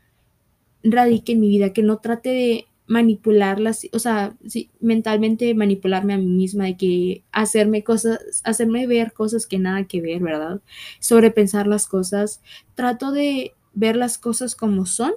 radique 0.82 1.32
en 1.32 1.40
mi 1.40 1.48
vida, 1.48 1.72
que 1.72 1.82
no 1.82 1.98
trate 1.98 2.28
de 2.30 2.66
manipularlas, 2.86 3.88
o 3.92 3.98
sea, 3.98 4.36
mentalmente 4.80 5.52
manipularme 5.54 6.14
a 6.14 6.18
mí 6.18 6.26
misma, 6.26 6.66
de 6.66 6.76
que 6.76 7.24
hacerme 7.32 7.82
cosas, 7.82 8.20
hacerme 8.44 8.86
ver 8.86 9.12
cosas 9.12 9.46
que 9.46 9.58
nada 9.58 9.84
que 9.88 10.00
ver, 10.00 10.22
¿verdad? 10.22 10.60
Sobrepensar 11.00 11.66
las 11.66 11.88
cosas. 11.88 12.42
Trato 12.74 13.10
de 13.10 13.54
ver 13.74 13.96
las 13.96 14.18
cosas 14.18 14.54
como 14.54 14.86
son, 14.86 15.12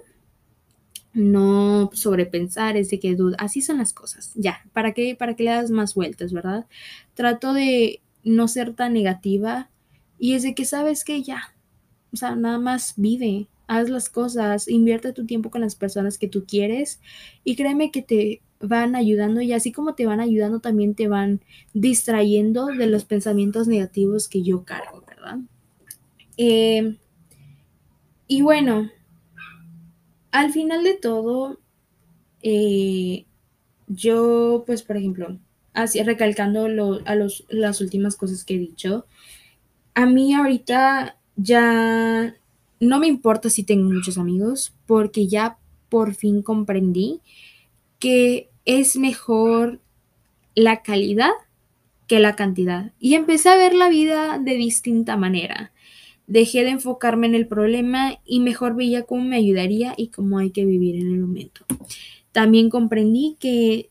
no 1.14 1.90
sobrepensar, 1.94 2.78
es 2.78 2.90
de 2.90 3.00
que 3.00 3.16
duda, 3.16 3.36
así 3.40 3.62
son 3.62 3.80
las 3.80 3.94
cosas, 3.94 4.32
ya, 4.36 4.62
¿para 4.74 4.94
qué, 4.94 5.16
para 5.16 5.36
que 5.36 5.44
le 5.44 5.52
das 5.52 5.72
más 5.72 5.96
vueltas, 5.96 6.34
verdad? 6.34 6.68
Trato 7.14 7.54
de 7.54 8.02
no 8.24 8.48
ser 8.48 8.74
tan 8.74 8.94
negativa 8.94 9.70
y 10.20 10.34
es 10.34 10.44
de 10.44 10.54
que 10.54 10.66
sabes 10.66 11.04
que 11.04 11.24
ya, 11.24 11.56
o 12.14 12.18
sea, 12.18 12.36
nada 12.36 12.60
más 12.60 12.94
vive, 12.98 13.48
haz 13.68 13.90
las 13.90 14.10
cosas, 14.10 14.68
invierte 14.68 15.14
tu 15.14 15.26
tiempo 15.26 15.50
con 15.50 15.62
las 15.62 15.76
personas 15.76 16.18
que 16.18 16.28
tú 16.28 16.46
quieres 16.46 17.00
y 17.44 17.56
créeme 17.56 17.92
que 17.92 18.02
te 18.02 18.42
van 18.60 18.96
ayudando 18.96 19.42
y 19.42 19.54
así 19.54 19.72
como 19.72 19.96
te 19.96 20.06
van 20.06 20.20
ayudando 20.20 20.60
también 20.60 20.96
te 20.96 21.08
van 21.08 21.42
distrayendo 21.74 22.68
de 22.68 22.88
los 22.88 23.06
pensamientos 23.06 23.68
negativos 23.68 24.28
que 24.28 24.44
yo 24.44 24.64
cargo, 24.66 25.04
¿verdad? 25.08 25.40
Em, 26.36 26.98
y 28.28 28.42
bueno, 28.42 28.90
al 30.32 30.52
final 30.52 30.84
de 30.84 30.94
todo, 30.94 31.60
eh, 32.42 33.26
yo 33.88 34.64
pues 34.66 34.84
por 34.84 34.98
ejemplo, 34.98 35.38
así 35.74 36.02
recalcando 36.04 36.66
a 37.06 37.16
los, 37.16 37.46
las 37.50 37.82
últimas 37.82 38.16
cosas 38.16 38.44
que 38.44 38.56
he 38.56 38.60
dicho, 38.60 39.06
a 39.94 40.06
mí 40.06 40.34
ahorita 40.34 41.18
ya 41.36 42.36
no 42.80 43.00
me 43.00 43.08
importa 43.08 43.50
si 43.50 43.64
tengo 43.64 43.90
muchos 43.92 44.18
amigos 44.18 44.74
porque 44.86 45.28
ya 45.28 45.58
por 45.90 46.14
fin 46.14 46.42
comprendí 46.42 47.22
que 48.00 48.50
es 48.66 48.96
mejor 48.96 49.80
la 50.56 50.82
calidad 50.82 51.32
que 52.08 52.20
la 52.20 52.36
cantidad. 52.36 52.92
Y 53.00 53.14
empecé 53.14 53.50
a 53.50 53.56
ver 53.56 53.74
la 53.74 53.88
vida 53.88 54.40
de 54.40 54.56
distinta 54.56 55.16
manera. 55.16 55.72
Dejé 56.30 56.64
de 56.64 56.70
enfocarme 56.70 57.26
en 57.26 57.34
el 57.34 57.48
problema 57.48 58.20
y 58.24 58.40
mejor 58.40 58.76
veía 58.76 59.02
cómo 59.02 59.24
me 59.24 59.36
ayudaría 59.36 59.96
y 59.98 60.10
cómo 60.10 60.38
hay 60.38 60.52
que 60.52 60.64
vivir 60.64 60.96
en 60.96 61.12
el 61.12 61.20
momento. 61.20 61.66
También 62.32 62.70
comprendí 62.70 63.36
que 63.40 63.90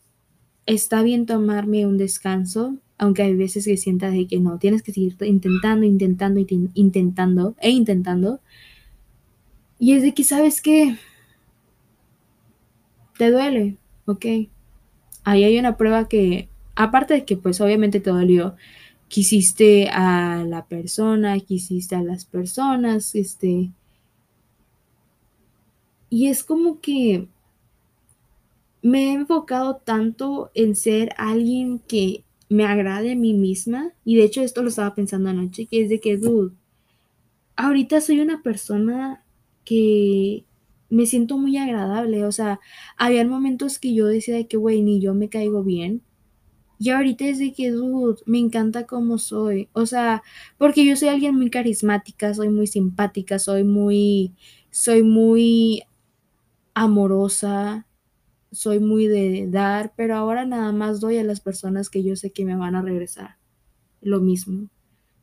está 0.65 1.03
bien 1.03 1.27
tomarme 1.27 1.85
un 1.85 1.99
descanso, 1.99 2.77
aunque 2.97 3.23
hay 3.23 3.35
veces 3.35 3.65
que 3.65 3.77
sientas 3.77 4.15
que 4.31 4.39
no, 4.39 4.57
tienes 4.59 4.85
que 4.85 4.93
seguir 4.93 5.17
intentando, 5.21 5.85
intentando, 5.85 6.39
intentando 6.75 7.57
e 7.61 7.71
intentando. 7.71 8.41
Y 9.81 9.95
es 9.95 10.03
de 10.03 10.15
que 10.15 10.23
sabes 10.23 10.63
que 10.63 10.97
te 13.17 13.33
duele, 13.33 13.79
ok. 14.07 14.27
Ahí 15.25 15.43
hay 15.43 15.59
una 15.59 15.77
prueba 15.77 16.09
que, 16.09 16.49
aparte 16.77 17.15
de 17.15 17.25
que 17.25 17.37
pues 17.37 17.61
obviamente 17.61 17.99
te 17.99 18.11
dolió, 18.11 18.55
quisiste 19.09 19.89
a 19.91 20.45
la 20.47 20.67
persona, 20.67 21.41
quisiste 21.41 21.97
a 21.97 22.03
las 22.03 22.25
personas, 22.25 23.15
este... 23.15 23.71
Y 26.11 26.29
es 26.29 26.43
como 26.43 26.81
que 26.81 27.29
me 28.81 29.11
he 29.11 29.13
enfocado 29.13 29.77
tanto 29.77 30.51
en 30.55 30.75
ser 30.75 31.11
alguien 31.19 31.81
que 31.81 32.25
me 32.49 32.65
agrade 32.65 33.13
a 33.13 33.17
mí 33.17 33.35
misma, 33.35 33.93
y 34.05 34.17
de 34.17 34.25
hecho 34.25 34.41
esto 34.41 34.63
lo 34.63 34.71
estaba 34.71 34.95
pensando 34.95 35.29
anoche, 35.29 35.67
que 35.67 35.83
es 35.83 35.91
de 35.91 36.01
que, 36.01 36.17
dude, 36.17 36.55
ahorita 37.57 38.01
soy 38.01 38.21
una 38.21 38.43
persona 38.43 39.23
que 39.65 40.45
me 40.89 41.05
siento 41.05 41.37
muy 41.37 41.59
agradable, 41.59 42.25
o 42.25 42.33
sea, 42.33 42.61
había 42.97 43.27
momentos 43.27 43.79
que 43.79 43.93
yo 43.93 44.07
decía 44.07 44.35
de 44.37 44.47
que, 44.47 44.57
güey, 44.57 44.81
ni 44.81 45.01
yo 45.01 45.13
me 45.13 45.29
caigo 45.29 45.63
bien, 45.63 46.01
y 46.79 46.91
ahorita 46.91 47.25
es 47.27 47.39
de 47.39 47.53
que, 47.53 47.71
dude, 47.71 48.21
me 48.27 48.39
encanta 48.39 48.87
cómo 48.87 49.19
soy. 49.19 49.69
O 49.73 49.87
sea, 49.87 50.23
porque 50.59 50.87
yo 50.87 50.97
soy 50.97 51.09
alguien 51.09 51.35
muy 51.35 51.51
carismática, 51.51 52.35
soy 52.35 52.49
muy 52.51 52.67
simpática, 52.67 53.39
soy 53.39 53.65
muy, 53.65 54.35
soy 54.71 55.03
muy 55.03 55.83
amorosa, 56.75 57.87
soy 58.53 58.81
muy 58.81 59.07
de 59.09 59.49
dar, 59.51 59.93
pero 59.97 60.17
ahora 60.17 60.45
nada 60.47 60.73
más 60.73 61.01
doy 61.01 61.19
a 61.19 61.25
las 61.25 61.41
personas 61.41 61.91
que 61.91 62.03
yo 62.05 62.17
sé 62.17 62.31
que 62.33 62.45
me 62.45 62.57
van 62.57 62.77
a 62.77 62.83
regresar. 62.83 63.37
Lo 64.01 64.21
mismo. 64.21 64.69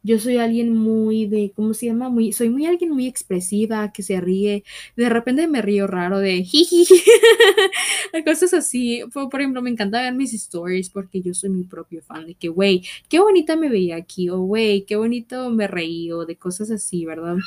Yo 0.05 0.19
soy 0.19 0.37
alguien 0.37 0.77
muy 0.77 1.25
de, 1.25 1.51
¿cómo 1.55 1.73
se 1.73 1.87
llama? 1.87 2.09
Muy, 2.09 2.31
soy 2.31 2.49
muy 2.51 2.67
alguien 2.67 2.91
muy 2.91 3.07
expresiva, 3.07 3.91
que 3.91 4.03
se 4.03 4.21
ríe. 4.21 4.63
De 4.95 5.09
repente 5.09 5.47
me 5.47 5.63
río 5.63 5.87
raro 5.87 6.19
de 6.19 6.43
jiji. 6.43 6.85
Cosas 8.25 8.53
así. 8.53 9.01
Por, 9.11 9.29
por, 9.29 9.41
ejemplo, 9.41 9.63
me 9.63 9.71
encanta 9.71 10.03
ver 10.03 10.13
mis 10.13 10.31
stories 10.35 10.91
porque 10.91 11.21
yo 11.21 11.33
soy 11.33 11.49
mi 11.49 11.63
propio 11.63 12.03
fan 12.03 12.27
de 12.27 12.35
que, 12.35 12.49
güey, 12.49 12.83
qué 13.09 13.19
bonita 13.19 13.55
me 13.55 13.67
veía 13.67 13.95
aquí. 13.95 14.29
O, 14.29 14.41
güey, 14.41 14.85
qué 14.85 14.95
bonito 14.95 15.49
me 15.49 15.65
reí. 15.65 16.11
O 16.11 16.27
de 16.27 16.37
cosas 16.37 16.69
así, 16.69 17.03
¿verdad? 17.03 17.37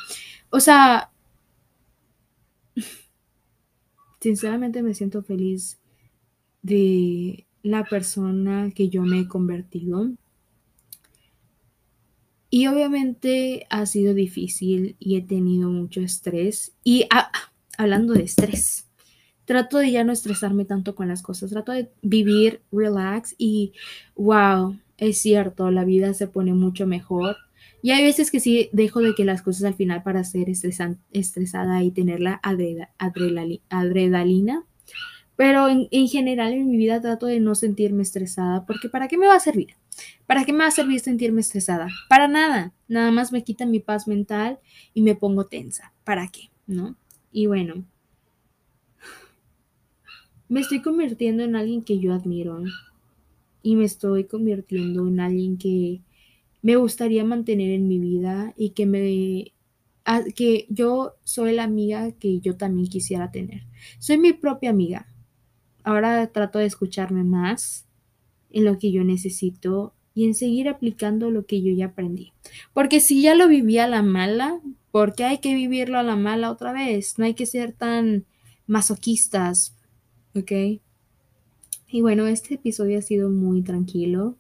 O 0.51 0.59
sea, 0.59 1.13
sinceramente 4.21 4.83
me 4.83 4.95
siento 4.95 5.23
feliz 5.23 5.79
de 6.63 7.47
la 7.63 7.85
persona 7.85 8.73
que 8.75 8.89
yo 8.89 9.03
me 9.05 9.21
he 9.21 9.29
convertido 9.29 10.11
y 12.51 12.67
obviamente 12.67 13.67
ha 13.71 13.87
sido 13.87 14.15
difícil 14.15 14.97
y 14.99 15.17
he 15.17 15.23
tenido 15.23 15.69
mucho 15.71 16.01
estrés. 16.01 16.75
Y 16.83 17.07
ah, 17.11 17.31
hablando 17.77 18.15
de 18.15 18.23
estrés, 18.23 18.89
trato 19.45 19.79
de 19.79 19.91
ya 19.91 20.05
no 20.05 20.13
estresarme 20.13 20.65
tanto 20.65 20.95
con 20.95 21.09
las 21.09 21.23
cosas, 21.23 21.51
trato 21.51 21.73
de 21.73 21.91
vivir 22.03 22.63
relax 22.73 23.35
y 23.39 23.73
wow, 24.17 24.79
es 24.97 25.19
cierto, 25.19 25.71
la 25.71 25.85
vida 25.85 26.15
se 26.15 26.27
pone 26.27 26.55
mucho 26.55 26.87
mejor. 26.87 27.37
Y 27.81 27.93
hay 27.93 28.03
veces 28.03 28.31
que 28.31 28.41
sí 28.41 28.71
dejo 28.73 29.01
de 29.01 29.15
que 29.15 29.25
las 29.25 29.43
cosas 29.43 29.65
al 29.65 29.75
final 29.75 30.03
para 30.03 30.25
ser 30.25 30.49
estresada 30.51 31.83
y 31.83 31.93
tener 31.93 32.21
la 32.21 32.41
adrenalina 33.69 34.68
pero 35.39 35.69
en, 35.69 35.87
en, 35.93 36.09
general 36.09 36.53
en 36.53 36.69
mi 36.69 36.77
vida 36.77 37.01
trato 37.01 37.27
de 37.27 37.39
no 37.39 37.55
sentirme 37.55 38.03
estresada, 38.03 38.67
porque 38.67 38.89
¿para 38.89 39.07
qué 39.07 39.17
me 39.17 39.29
va 39.29 39.37
a 39.37 39.41
servir? 39.41 39.69
¿Para 40.27 40.45
qué 40.45 40.53
me 40.53 40.59
va 40.59 40.67
a 40.67 40.73
servir 40.73 40.99
sentirme 40.99 41.43
estresada? 41.43 41.87
Para 42.09 42.27
nada. 42.27 42.75
Nada 42.89 43.13
más 43.13 43.31
me 43.31 43.45
quita 43.45 43.65
mi 43.65 43.79
paz 43.79 44.09
mental 44.09 44.59
y 44.95 45.03
me 45.03 45.15
pongo 45.15 45.47
tensa. 45.47 45.95
¿Para 46.03 46.27
qué? 46.27 46.51
¿No? 46.67 46.97
Y 47.31 47.47
bueno, 47.47 47.85
me 50.49 50.59
estoy 50.59 50.83
convirtiendo 50.83 51.45
en 51.45 51.55
alguien 51.55 51.83
que 51.85 52.01
yo 52.01 52.15
admiro 52.15 52.65
y 53.63 53.77
me 53.77 53.85
estoy 53.85 54.25
convirtiendo 54.25 55.07
en 55.07 55.21
alguien 55.21 55.57
que 55.57 56.03
me 56.63 56.75
gustaría 56.75 57.23
mantener 57.23 57.71
en 57.71 57.87
mi 57.87 58.01
vida 58.01 58.55
y 58.57 58.71
que 58.71 58.87
me 58.87 59.53
que 60.35 60.67
yo 60.69 61.15
soy 61.23 61.55
la 61.55 61.63
amiga 61.63 62.11
que 62.11 62.41
yo 62.41 62.57
también 62.57 62.89
quisiera 62.89 63.31
tener. 63.31 63.69
Soy 64.01 64.19
mi 64.19 64.33
propia 64.33 64.71
amiga 64.71 65.07
ahora 65.85 66.27
trato 66.29 66.59
de 66.59 66.67
escucharme 66.67 67.25
más 67.25 67.87
en 68.51 68.65
lo 68.65 68.79
que 68.79 68.93
yo 68.93 69.05
necesito 69.05 69.95
y 70.15 70.25
en 70.25 70.35
seguir 70.35 70.69
aplicando 70.69 71.31
lo 71.31 71.47
que 71.47 71.63
yo 71.63 71.73
ya 71.73 71.87
aprendí. 71.87 72.33
Porque 72.73 73.01
si 73.01 73.23
ya 73.23 73.35
lo 73.35 73.47
viví 73.47 73.79
a 73.79 73.87
la 73.87 74.03
mala, 74.03 74.61
¿por 74.91 75.15
qué 75.15 75.25
hay 75.25 75.39
que 75.39 75.55
vivirlo 75.55 75.99
a 75.99 76.03
la 76.03 76.17
mala 76.17 76.51
otra 76.51 76.73
vez? 76.73 77.19
No 77.19 77.25
hay 77.25 77.35
que 77.35 77.47
ser 77.47 77.73
tan 77.73 78.25
masoquistas, 78.67 79.77
¿ok? 80.35 80.81
Y 81.91 82.01
bueno, 82.03 82.27
este 82.27 82.55
episodio 82.55 82.99
ha 82.99 83.03
sido 83.03 83.31
muy 83.31 83.63
tranquilo, 83.63 84.37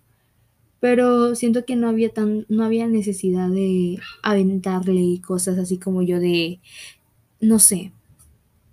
pero 0.80 1.34
siento 1.34 1.64
que 1.64 1.76
no 1.76 1.88
había 1.88 2.12
tan, 2.12 2.44
no 2.48 2.64
había 2.64 2.86
necesidad 2.86 3.48
de 3.48 3.98
aventarle 4.22 5.20
cosas 5.24 5.58
así 5.58 5.78
como 5.78 6.02
yo 6.02 6.20
de, 6.20 6.60
no 7.40 7.58
sé, 7.58 7.92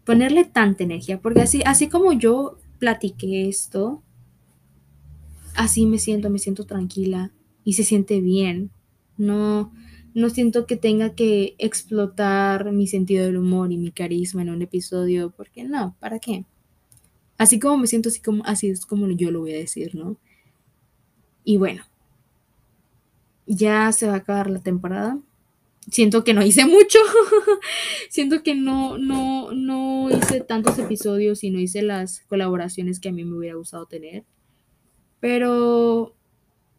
ponerle 0.05 0.45
tanta 0.45 0.83
energía, 0.83 1.19
porque 1.19 1.41
así, 1.41 1.61
así 1.65 1.89
como 1.89 2.13
yo 2.13 2.57
platiqué 2.79 3.49
esto, 3.49 4.01
así 5.55 5.85
me 5.85 5.97
siento, 5.97 6.29
me 6.29 6.39
siento 6.39 6.65
tranquila 6.65 7.31
y 7.63 7.73
se 7.73 7.83
siente 7.83 8.21
bien. 8.21 8.71
No, 9.17 9.71
no 10.13 10.29
siento 10.29 10.65
que 10.65 10.75
tenga 10.75 11.15
que 11.15 11.55
explotar 11.57 12.71
mi 12.71 12.87
sentido 12.87 13.25
del 13.25 13.37
humor 13.37 13.71
y 13.71 13.77
mi 13.77 13.91
carisma 13.91 14.43
en 14.43 14.51
un 14.51 14.61
episodio, 14.61 15.31
porque 15.35 15.63
no, 15.63 15.95
¿para 15.99 16.19
qué? 16.19 16.45
Así 17.37 17.59
como 17.59 17.77
me 17.77 17.87
siento, 17.87 18.09
así 18.09 18.21
como 18.21 18.45
así 18.45 18.69
es 18.69 18.85
como 18.85 19.09
yo 19.09 19.31
lo 19.31 19.41
voy 19.41 19.53
a 19.53 19.57
decir, 19.57 19.95
¿no? 19.95 20.17
Y 21.43 21.57
bueno, 21.57 21.83
ya 23.45 23.91
se 23.91 24.07
va 24.07 24.13
a 24.13 24.17
acabar 24.17 24.49
la 24.49 24.59
temporada 24.59 25.19
siento 25.89 26.23
que 26.23 26.33
no 26.33 26.43
hice 26.43 26.65
mucho. 26.65 26.99
siento 28.09 28.43
que 28.43 28.55
no, 28.55 28.97
no, 28.97 29.51
no 29.51 30.09
hice 30.09 30.41
tantos 30.41 30.77
episodios 30.79 31.43
y 31.43 31.49
no 31.49 31.59
hice 31.59 31.81
las 31.81 32.21
colaboraciones 32.21 32.99
que 32.99 33.09
a 33.09 33.11
mí 33.11 33.23
me 33.23 33.37
hubiera 33.37 33.55
gustado 33.55 33.85
tener. 33.85 34.25
Pero 35.19 36.15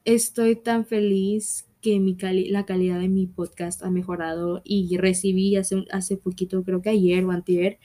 estoy 0.05 0.57
tan 0.57 0.87
feliz 0.87 1.67
que 1.81 2.01
mi 2.01 2.17
la 2.51 2.67
calidad 2.67 2.99
de 2.99 3.09
mi 3.09 3.27
podcast 3.27 3.83
ha 3.83 3.91
mejorado 3.91 4.61
y 4.65 4.97
recibí 4.97 5.57
hace, 5.57 5.85
hace 5.93 6.17
poquito, 6.17 6.65
creo 6.65 6.83
que 6.83 6.91
ayer 6.91 7.25
o 7.25 7.31
antier, 7.31 7.79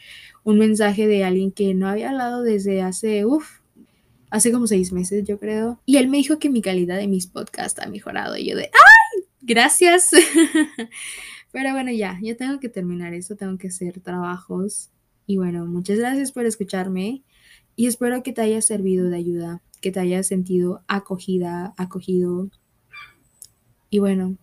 un 0.43 0.57
mensaje 0.57 1.07
de 1.07 1.23
alguien 1.23 1.51
que 1.51 1.73
no 1.73 1.87
había 1.87 2.09
hablado 2.09 2.41
desde 2.41 2.81
hace, 2.81 3.25
uff, 3.25 3.59
hace 4.31 4.51
como 4.51 4.65
seis 4.65 4.91
meses 4.91 5.23
yo 5.27 5.39
creo. 5.39 5.81
Y 5.85 5.97
él 5.97 6.07
me 6.07 6.17
dijo 6.17 6.39
que 6.39 6.49
mi 6.49 6.61
calidad 6.61 6.97
de 6.97 7.07
mis 7.07 7.27
podcasts 7.27 7.79
ha 7.79 7.87
mejorado 7.89 8.37
y 8.37 8.49
yo 8.49 8.55
de, 8.55 8.63
¡ay! 8.63 9.00
Gracias. 9.41 10.11
Pero 11.51 11.73
bueno, 11.73 11.91
ya, 11.91 12.17
ya 12.21 12.35
tengo 12.35 12.59
que 12.59 12.69
terminar 12.69 13.13
eso, 13.13 13.35
tengo 13.35 13.57
que 13.57 13.67
hacer 13.67 13.99
trabajos. 13.99 14.89
Y 15.27 15.37
bueno, 15.37 15.65
muchas 15.65 15.97
gracias 15.97 16.31
por 16.31 16.45
escucharme 16.45 17.23
y 17.75 17.87
espero 17.87 18.23
que 18.23 18.33
te 18.33 18.41
haya 18.41 18.61
servido 18.61 19.09
de 19.09 19.17
ayuda, 19.17 19.61
que 19.81 19.91
te 19.91 19.99
hayas 19.99 20.27
sentido 20.27 20.83
acogida, 20.87 21.73
acogido. 21.77 22.49
Y 23.89 23.99
bueno, 23.99 24.37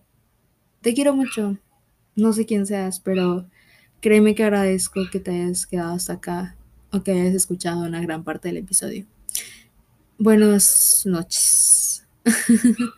te 0.82 0.94
quiero 0.94 1.14
mucho. 1.14 1.58
No 2.16 2.32
sé 2.32 2.46
quién 2.46 2.66
seas, 2.66 3.00
pero 3.00 3.48
créeme 4.00 4.34
que 4.34 4.44
agradezco 4.44 5.00
que 5.10 5.20
te 5.20 5.30
hayas 5.30 5.66
quedado 5.66 5.94
hasta 5.94 6.14
acá 6.14 6.56
o 6.90 7.02
que 7.02 7.12
hayas 7.12 7.34
escuchado 7.34 7.82
una 7.82 8.00
gran 8.00 8.24
parte 8.24 8.48
del 8.48 8.58
episodio. 8.58 9.06
Buenas 10.18 11.04
noches. 11.06 12.06